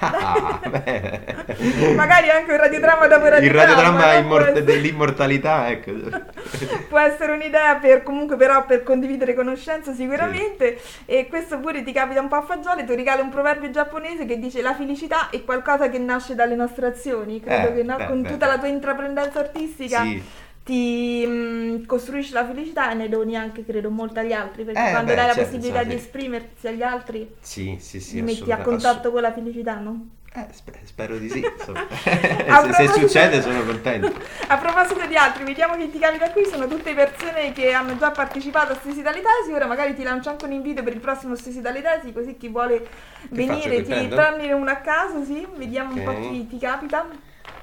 Ah, 0.00 0.60
magari 1.94 2.30
anche 2.30 2.52
un 2.52 2.58
radiodramma 2.58 3.06
dopo 3.06 3.24
Il 3.26 3.30
radiodramma. 3.32 3.64
radiodramma 3.74 4.12
no? 4.12 4.18
immor- 4.18 4.40
Può 4.42 4.50
essere- 4.50 4.64
dell'immortalità, 4.64 5.70
ecco. 5.70 5.92
Può 6.88 6.98
essere 6.98 7.32
un'idea 7.32 7.76
per 7.76 8.02
comunque 8.02 8.36
però 8.36 8.64
per 8.66 8.82
condividere 8.82 9.34
conoscenza 9.34 9.92
sicuramente 9.94 10.78
e 11.06 11.26
questo 11.28 11.58
pure 11.58 11.82
ti 11.82 11.92
capita 11.92 12.20
un 12.20 12.28
po' 12.28 12.36
a 12.36 12.42
fagiole, 12.42 12.84
tu 12.84 12.94
regali 12.94 13.20
un 13.22 13.30
proverbio 13.30 13.70
giapponese 13.70 14.26
che 14.26 14.38
dice 14.38 14.60
la 14.62 14.74
felicità 14.74 15.30
è 15.30 15.42
qualcosa 15.44 15.88
che 15.88 15.98
nasce 15.98 16.34
dalle 16.34 16.54
nostre 16.54 16.86
azioni, 16.86 17.40
credo 17.40 17.68
Eh, 17.68 17.74
che 17.76 17.82
no? 17.82 17.96
beh, 17.96 18.06
con 18.06 18.22
beh, 18.22 18.28
tutta 18.28 18.46
la 18.46 18.58
tua 18.58 18.68
intraprendenza 18.68 19.38
artistica 19.40 20.02
Sì. 20.02 20.22
Ti 20.68 21.24
mm, 21.26 21.84
costruisci 21.86 22.32
la 22.32 22.44
felicità 22.46 22.90
e 22.90 22.94
ne 22.94 23.08
doni 23.08 23.36
anche 23.36 23.64
credo 23.64 23.90
molto 23.90 24.20
agli 24.20 24.32
altri 24.32 24.64
perché 24.64 24.80
Eh, 24.80 24.90
quando 24.90 25.10
beh, 25.10 25.14
dai 25.14 25.26
la 25.26 25.34
certo, 25.34 25.40
possibilità 25.44 25.78
insomma, 25.78 25.84
di 25.84 25.94
esprimersi 25.94 26.66
agli 26.68 26.82
altri 26.82 27.34
Sì, 27.40 27.76
sì, 27.80 28.00
sì, 28.00 28.16
ti 28.16 28.22
metti 28.22 28.52
a 28.52 28.60
contatto 28.60 29.10
con 29.10 29.22
la 29.22 29.32
felicità, 29.32 29.78
no? 29.78 30.08
Eh, 30.34 30.46
spe- 30.52 30.80
spero 30.84 31.16
di 31.18 31.28
sì. 31.28 31.40
se, 32.60 32.72
se 32.72 32.88
succede 32.88 33.40
sono 33.42 33.64
contento. 33.64 34.12
A 34.48 34.56
proposito 34.58 35.06
di 35.06 35.16
altri, 35.16 35.44
vediamo 35.44 35.76
chi 35.76 35.90
ti 35.90 35.98
capita 35.98 36.30
qui, 36.30 36.44
sono 36.46 36.66
tutte 36.66 36.94
persone 36.94 37.52
che 37.52 37.72
hanno 37.72 37.96
già 37.96 38.10
partecipato 38.10 38.72
a 38.72 38.76
Stesi 38.76 39.02
dalle 39.02 39.20
Tesi, 39.22 39.52
ora 39.52 39.66
magari 39.66 39.94
ti 39.94 40.02
lancio 40.02 40.30
anche 40.30 40.44
un 40.44 40.52
invito 40.52 40.82
per 40.82 40.94
il 40.94 41.00
prossimo 41.00 41.34
Stesi 41.34 41.60
dalle 41.60 41.82
Tesi, 41.82 42.12
così 42.12 42.36
chi 42.36 42.48
vuole 42.48 42.86
faccio, 43.30 43.30
venire 43.30 43.68
che 43.68 43.82
ti 43.82 43.90
prendo? 43.92 44.16
prendi 44.16 44.50
uno 44.52 44.70
a 44.70 44.76
caso, 44.76 45.24
sì, 45.24 45.46
vediamo 45.56 45.92
un 45.94 46.02
po' 46.02 46.18
chi 46.18 46.46
ti 46.46 46.58
capita. 46.58 47.06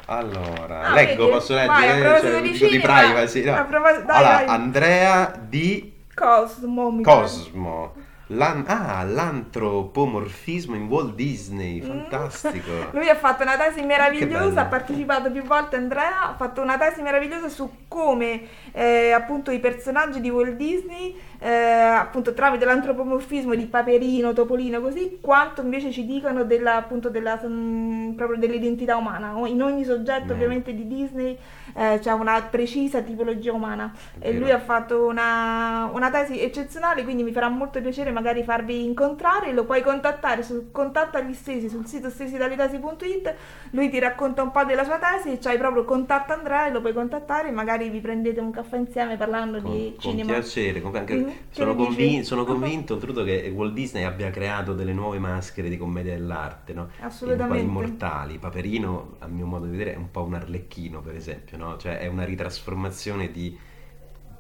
Allora, 0.07 0.81
Ah, 0.81 0.93
leggo, 0.93 1.23
vedi? 1.25 1.37
posso 1.37 1.53
Vai, 1.55 1.67
leggere? 1.67 2.01
proposito 2.01 2.31
Cioè, 2.31 2.41
di 2.41 2.51
dico 2.51 2.67
di 2.67 2.79
privacy, 2.79 3.43
no. 3.43 3.55
a 3.55 3.63
proposito- 3.63 4.05
dai, 4.05 4.15
allora, 4.17 4.33
vai. 4.35 4.45
Andrea 4.47 5.33
di 5.47 5.93
Cosmo. 6.13 7.01
Cosmo. 7.01 7.93
L'an- 8.29 8.63
ah, 8.67 9.03
l'antropomorfismo 9.03 10.75
in 10.75 10.87
Walt 10.87 11.13
Disney, 11.13 11.79
Mm. 11.81 11.85
fantastico. 11.87 12.71
Lui 12.91 13.07
ha 13.07 13.15
fatto 13.15 13.43
una 13.43 13.55
tesi 13.55 13.83
meravigliosa, 13.83 14.61
ha 14.61 14.65
partecipato 14.65 15.29
più 15.31 15.43
volte 15.43 15.75
Andrea, 15.75 16.29
ha 16.29 16.33
fatto 16.35 16.61
una 16.61 16.75
tesi 16.77 17.03
meravigliosa 17.03 17.49
su 17.49 17.69
come 17.87 18.41
eh, 18.71 19.11
appunto 19.11 19.51
i 19.51 19.59
personaggi 19.59 20.21
di 20.21 20.29
Walt 20.31 20.55
Disney, 20.55 21.15
eh, 21.45 21.51
appunto 21.51 22.34
tramite 22.34 22.65
l'antropomorfismo 22.65 23.53
di 23.53 23.65
Paperino, 23.67 24.34
Topolino, 24.34 24.81
così, 24.81 25.19
quanto 25.21 25.62
invece 25.62 25.91
ci 25.91 26.03
dicono 26.05 26.43
della, 26.43 26.75
appunto 26.77 27.10
della, 27.10 27.39
mm, 27.45 28.13
proprio 28.13 28.39
dell'identità 28.39 28.97
umana. 28.97 29.34
In 29.47 29.62
ogni 29.62 29.84
soggetto 29.84 30.21
Bello. 30.23 30.34
ovviamente 30.34 30.73
di 30.73 30.88
Disney 30.88 31.38
eh, 31.75 31.99
c'è 32.01 32.12
una 32.13 32.41
precisa 32.49 33.01
tipologia 33.01 33.53
umana 33.53 33.93
e 34.19 34.34
lui 34.34 34.49
ha 34.49 34.60
fatto 34.60 35.05
una, 35.05 35.88
una 35.93 36.10
tesi 36.10 36.41
eccezionale, 36.41 37.03
quindi 37.03 37.21
mi 37.21 37.31
farà 37.31 37.47
molto 37.49 37.79
piacere 37.79 38.10
magari 38.10 38.43
farvi 38.43 38.84
incontrare, 38.84 39.51
lo 39.53 39.65
puoi 39.65 39.84
contattare 39.84 40.41
su 40.41 40.71
contattagli 40.71 41.34
stessi 41.34 41.69
sul 41.69 41.86
sito 41.86 42.10
stessidalitasi.it, 42.10 43.34
lui 43.71 43.89
ti 43.89 43.99
racconta 43.99 44.41
un 44.41 44.49
po' 44.51 44.63
della 44.63 44.84
sua 44.84 44.97
tesi 44.97 45.34
e 45.34 45.38
c'hai 45.39 45.58
proprio 45.60 45.84
contatta 45.84 46.34
Andrea 46.34 46.65
e 46.67 46.71
lo 46.71 46.81
puoi 46.81 46.93
contattare 46.93 47.51
magari 47.51 47.89
vi 47.89 47.99
prendete 47.99 48.39
un 48.39 48.49
caffè 48.51 48.77
insieme 48.77 49.15
parlando 49.17 49.62
Con, 49.62 49.71
di 49.71 49.95
con 50.01 50.12
cinema. 50.12 50.31
piacere, 50.34 50.81
con- 50.81 50.95
anche- 50.95 51.13
Mhm. 51.15 51.34
Sono, 51.52 51.76
convin- 51.76 52.24
sono 52.24 52.43
convinto 52.45 52.93
oltretutto 52.93 53.24
che 53.24 53.52
Walt 53.54 53.74
Disney 53.74 54.04
abbia 54.04 54.30
creato 54.30 54.74
delle 54.74 54.93
nuove 54.93 55.19
maschere 55.19 55.69
di 55.69 55.78
commedia 55.78 56.13
dell'arte, 56.13 56.74
no? 56.74 56.89
Assolutamente. 57.00 57.63
Un 57.63 57.71
po' 57.71 57.80
immortali. 57.80 58.38
Paperino, 58.38 59.15
a 59.19 59.28
mio 59.28 59.45
modo 59.45 59.65
di 59.65 59.71
vedere, 59.71 59.93
è 59.93 59.98
un 59.98 60.12
po' 60.12 60.24
un 60.24 60.34
arlecchino, 60.34 61.02
per 61.02 61.15
esempio, 61.15 61.58
no? 61.58 61.78
Cioè 61.78 62.00
è 62.00 62.08
una 62.08 62.24
ritrasformazione 62.24 63.32
di 63.32 63.58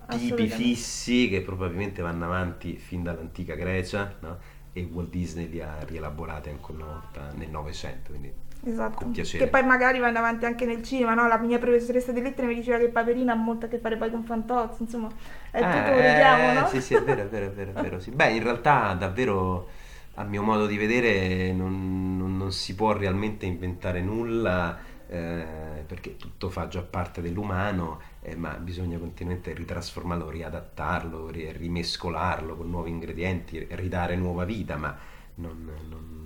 tipi 0.07 0.47
fissi 0.47 1.29
che 1.29 1.41
probabilmente 1.41 2.01
vanno 2.01 2.25
avanti 2.25 2.75
fin 2.77 3.03
dall'antica 3.03 3.55
Grecia, 3.55 4.15
no? 4.19 4.37
E 4.73 4.87
Walt 4.91 5.09
Disney 5.09 5.49
li 5.49 5.61
ha 5.61 5.79
rielaborati 5.83 6.49
ancora 6.49 6.83
una 6.83 6.93
volta 6.93 7.31
nel 7.35 7.49
Novecento, 7.49 8.09
quindi 8.09 8.31
Esatto. 8.65 8.95
con 9.03 9.11
piacere. 9.11 9.43
Che 9.43 9.49
poi 9.49 9.63
magari 9.63 9.99
vanno 9.99 10.17
avanti 10.17 10.45
anche 10.45 10.65
nel 10.65 10.81
cinema, 10.81 11.13
no? 11.13 11.27
La 11.27 11.37
mia 11.37 11.59
professoressa 11.59 12.11
di 12.11 12.21
lettere 12.21 12.47
mi 12.47 12.55
diceva 12.55 12.77
che 12.79 12.87
Paperino 12.89 13.31
ha 13.31 13.35
molto 13.35 13.65
a 13.67 13.69
che 13.69 13.77
fare 13.77 13.95
poi 13.95 14.09
con 14.09 14.23
Fantozzi, 14.23 14.81
insomma, 14.83 15.07
è 15.51 15.59
tutto 15.59 15.91
un 15.91 15.97
Eh, 15.99 16.53
no? 16.61 16.67
Sì, 16.67 16.81
sì, 16.81 16.95
è 16.95 17.03
vero, 17.03 17.21
è 17.21 17.27
vero, 17.27 17.45
è 17.45 17.51
vero, 17.51 17.71
è 17.71 17.73
vero, 17.73 17.99
sì. 17.99 18.11
Beh, 18.11 18.31
in 18.31 18.41
realtà 18.43 18.93
davvero, 18.93 19.69
a 20.15 20.23
mio 20.23 20.41
modo 20.41 20.65
di 20.65 20.77
vedere, 20.77 21.51
non, 21.53 22.17
non- 22.17 22.37
non 22.37 22.51
si 22.51 22.73
può 22.75 22.91
realmente 22.93 23.45
inventare 23.45 24.01
nulla, 24.01 24.77
eh, 25.07 25.45
perché 25.85 26.17
tutto 26.17 26.49
fa 26.49 26.67
già 26.67 26.81
parte 26.81 27.21
dell'umano, 27.21 27.99
eh, 28.21 28.35
ma 28.35 28.53
bisogna 28.55 28.97
continuamente 28.97 29.53
ritrasformarlo, 29.53 30.29
riadattarlo, 30.29 31.29
ri- 31.29 31.51
rimescolarlo 31.51 32.55
con 32.55 32.69
nuovi 32.69 32.89
ingredienti, 32.89 33.65
ridare 33.71 34.15
nuova 34.15 34.43
vita, 34.45 34.75
ma 34.77 34.97
non... 35.35 35.69
non- 35.87 36.23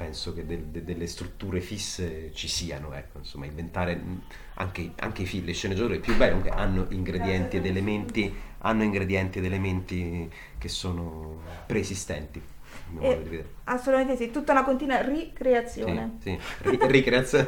penso 0.00 0.32
che 0.32 0.46
del- 0.46 0.64
de- 0.64 0.82
delle 0.82 1.06
strutture 1.06 1.60
fisse 1.60 2.30
ci 2.32 2.48
siano, 2.48 2.94
ecco, 2.94 3.18
insomma, 3.18 3.44
inventare 3.44 4.02
anche, 4.54 4.92
anche 4.96 5.22
i 5.22 5.26
film, 5.26 5.44
le 5.44 5.52
sceneggiature 5.52 5.98
più 5.98 6.16
belle 6.16 6.30
comunque 6.32 6.58
hanno 6.58 6.86
ingredienti 6.88 7.58
ed 7.58 7.66
elementi, 7.66 8.34
hanno 8.60 8.82
ingredienti 8.82 9.38
ed 9.40 9.44
elementi 9.44 10.30
che 10.56 10.68
sono 10.68 11.42
preesistenti, 11.66 12.40
Eh. 13.00 13.44
Assolutamente 13.64 14.16
sì, 14.16 14.32
tutta 14.32 14.50
una 14.50 14.64
continua 14.64 15.00
ricreazione. 15.00 16.16
Sì, 16.22 16.36
sì. 16.60 16.76
Ricreazione, 16.88 17.44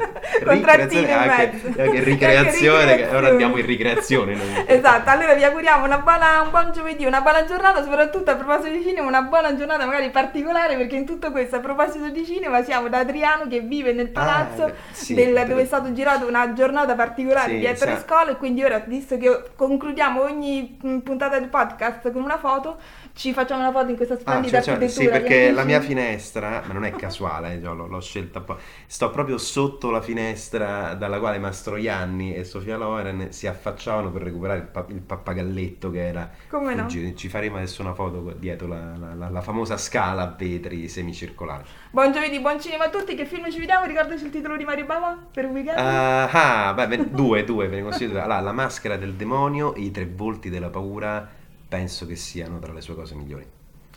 in 1.07 1.11
anche, 1.11 1.51
mezzo. 1.51 1.81
anche 1.81 1.99
ricreazione, 2.03 2.77
ora 2.83 2.91
ricreazione. 2.91 3.27
andiamo 3.29 3.57
in 3.57 3.65
ricreazione. 3.65 4.37
Esatto, 4.73 5.09
allora 5.09 5.33
vi 5.33 5.43
auguriamo 5.43 5.85
una 5.85 5.97
buona, 5.99 6.41
un 6.41 6.49
buon 6.49 6.71
giovedì, 6.71 7.05
una 7.05 7.19
buona 7.21 7.43
giornata, 7.45 7.83
soprattutto 7.83 8.31
a 8.31 8.35
proposito 8.35 8.69
di 8.73 8.83
cinema, 8.83 9.07
una 9.07 9.21
buona 9.23 9.55
giornata 9.55 9.85
magari 9.85 10.09
particolare 10.11 10.77
perché 10.77 10.95
in 10.95 11.05
tutto 11.05 11.31
questo 11.31 11.57
a 11.57 11.59
proposito 11.59 12.09
di 12.09 12.25
cinema 12.25 12.63
siamo 12.63 12.87
da 12.87 12.99
Adriano 12.99 13.47
che 13.47 13.59
vive 13.59 13.91
nel 13.93 14.09
palazzo 14.09 14.63
Ah, 14.63 14.71
sì, 14.91 15.13
del- 15.13 15.45
dove- 15.45 15.61
è 15.63 15.65
stato 15.65 15.91
girato 15.91 16.25
una 16.27 16.53
giornata 16.53 16.95
particolare 16.95 17.51
Sì, 17.51 17.57
di 17.59 17.65
Ettore 17.65 17.99
Scola 17.99 18.31
e 18.31 18.37
quindi 18.37 18.63
ora, 18.63 18.79
visto 18.79 19.17
che 19.17 19.43
concludiamo 19.55 20.21
ogni 20.21 20.79
mm, 20.85 20.99
puntata 20.99 21.37
del 21.37 21.49
podcast 21.49 22.11
con 22.11 22.23
una 22.23 22.37
foto, 22.37 22.77
ci 23.13 23.33
facciamo 23.33 23.61
una 23.61 23.71
foto 23.71 23.89
in 23.89 23.95
questa 23.95 24.17
Ah, 24.25 24.41
splendida 24.41 24.59
cioè, 24.61 24.61
cioè, 24.61 24.73
architettura. 24.75 24.87
sì, 24.87 25.09
perché 25.09 25.51
la 25.51 25.63
mia 25.65 25.81
finestra, 25.81 26.63
ma 26.65 26.73
non 26.73 26.85
è 26.85 26.91
casuale, 26.95 27.55
eh, 27.55 27.61
cioè, 27.61 27.73
l'ho, 27.75 27.87
l'ho 27.87 27.99
scelta 28.01 28.39
un 28.39 28.45
po'. 28.45 28.57
Sto 28.87 29.09
proprio 29.11 29.37
sotto 29.37 29.91
la 29.91 30.01
finestra 30.01 30.93
dalla 30.93 31.19
quale 31.19 31.39
Mastroianni 31.39 32.33
e 32.33 32.43
Sofia 32.45 32.77
Loren 32.77 33.31
si 33.33 33.45
affacciavano 33.47 34.11
per 34.11 34.21
recuperare 34.23 34.59
il, 34.59 34.65
pa- 34.67 34.85
il 34.89 35.01
pappagalletto 35.01 35.91
che 35.91 36.07
era 36.07 36.29
Come 36.47 36.73
no? 36.75 36.81
fuggito. 36.83 37.15
Ci 37.17 37.27
faremo 37.27 37.57
adesso 37.57 37.81
una 37.81 37.93
foto 37.93 38.33
dietro 38.39 38.67
la, 38.67 38.95
la- 38.97 39.13
la- 39.13 39.29
la 39.29 39.41
famosa 39.41 39.75
scala 39.77 40.21
a 40.23 40.35
vetri 40.37 40.87
semicircolari. 40.87 41.63
Buon 41.91 42.11
giovedì, 42.11 42.39
buon 42.39 42.59
cinema 42.59 42.85
a 42.85 42.89
tutti, 42.89 43.13
che 43.15 43.25
film 43.25 43.49
ci 43.51 43.59
vediamo? 43.59 43.85
Ricordaci 43.85 44.25
il 44.25 44.31
titolo 44.31 44.57
di 44.57 44.63
Mario 44.63 44.85
Bava 44.85 45.17
per 45.31 45.45
il 45.45 45.51
weekend? 45.51 45.77
Ah, 45.77 46.67
ah, 46.69 46.73
beh, 46.73 47.09
due, 47.13 47.43
due, 47.43 47.67
ve 47.67 47.77
ne 47.77 47.81
consiglio 47.83 48.11
due. 48.11 48.21
Allora, 48.21 48.39
la 48.41 48.51
maschera 48.51 48.97
del 48.97 49.13
demonio 49.15 49.73
e 49.75 49.81
i 49.81 49.91
tre 49.91 50.05
volti 50.07 50.49
della 50.49 50.69
paura 50.69 51.27
penso 51.73 52.05
che 52.05 52.15
siano 52.15 52.59
tra 52.59 52.71
le 52.71 52.81
sue 52.81 52.93
cose 52.93 53.15
migliori. 53.15 53.49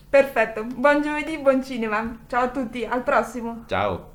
Perfetto, 0.09 0.65
buon 0.65 1.03
giovedì, 1.03 1.37
buon 1.37 1.63
cinema. 1.63 2.21
Ciao 2.27 2.45
a 2.45 2.49
tutti, 2.49 2.87
al 2.87 3.03
prossimo. 3.03 3.65
Ciao! 3.67 4.15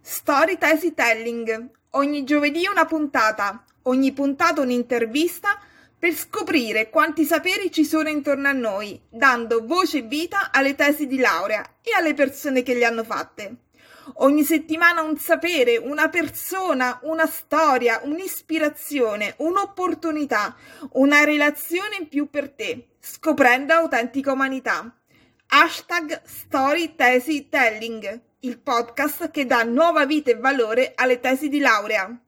Story 0.00 0.56
Tesi 0.56 0.94
Telling. 0.94 1.70
Ogni 1.90 2.22
giovedì 2.22 2.68
una 2.68 2.84
puntata, 2.84 3.64
ogni 3.82 4.12
puntata 4.12 4.60
un'intervista 4.60 5.58
per 5.98 6.12
scoprire 6.12 6.90
quanti 6.90 7.24
saperi 7.24 7.72
ci 7.72 7.84
sono 7.84 8.08
intorno 8.08 8.46
a 8.46 8.52
noi, 8.52 9.00
dando 9.08 9.66
voce 9.66 9.98
e 9.98 10.02
vita 10.02 10.52
alle 10.52 10.76
tesi 10.76 11.08
di 11.08 11.18
laurea 11.18 11.78
e 11.82 11.90
alle 11.98 12.14
persone 12.14 12.62
che 12.62 12.74
le 12.74 12.84
hanno 12.84 13.02
fatte. 13.02 13.56
Ogni 14.16 14.44
settimana 14.44 15.00
un 15.00 15.16
sapere, 15.16 15.76
una 15.76 16.08
persona, 16.08 16.98
una 17.02 17.26
storia, 17.26 18.00
un'ispirazione, 18.04 19.34
un'opportunità, 19.38 20.54
una 20.92 21.24
relazione 21.24 21.96
in 22.00 22.08
più 22.08 22.28
per 22.28 22.50
te, 22.50 22.96
scoprendo 23.00 23.72
autentica 23.72 24.32
umanità. 24.32 24.94
Hashtag 25.46 26.22
Story 26.24 26.94
Tesi 26.94 27.48
Telling, 27.48 28.20
il 28.40 28.58
podcast 28.58 29.30
che 29.30 29.46
dà 29.46 29.62
nuova 29.62 30.04
vita 30.04 30.30
e 30.30 30.36
valore 30.36 30.92
alle 30.94 31.20
tesi 31.20 31.48
di 31.48 31.60
laurea. 31.60 32.23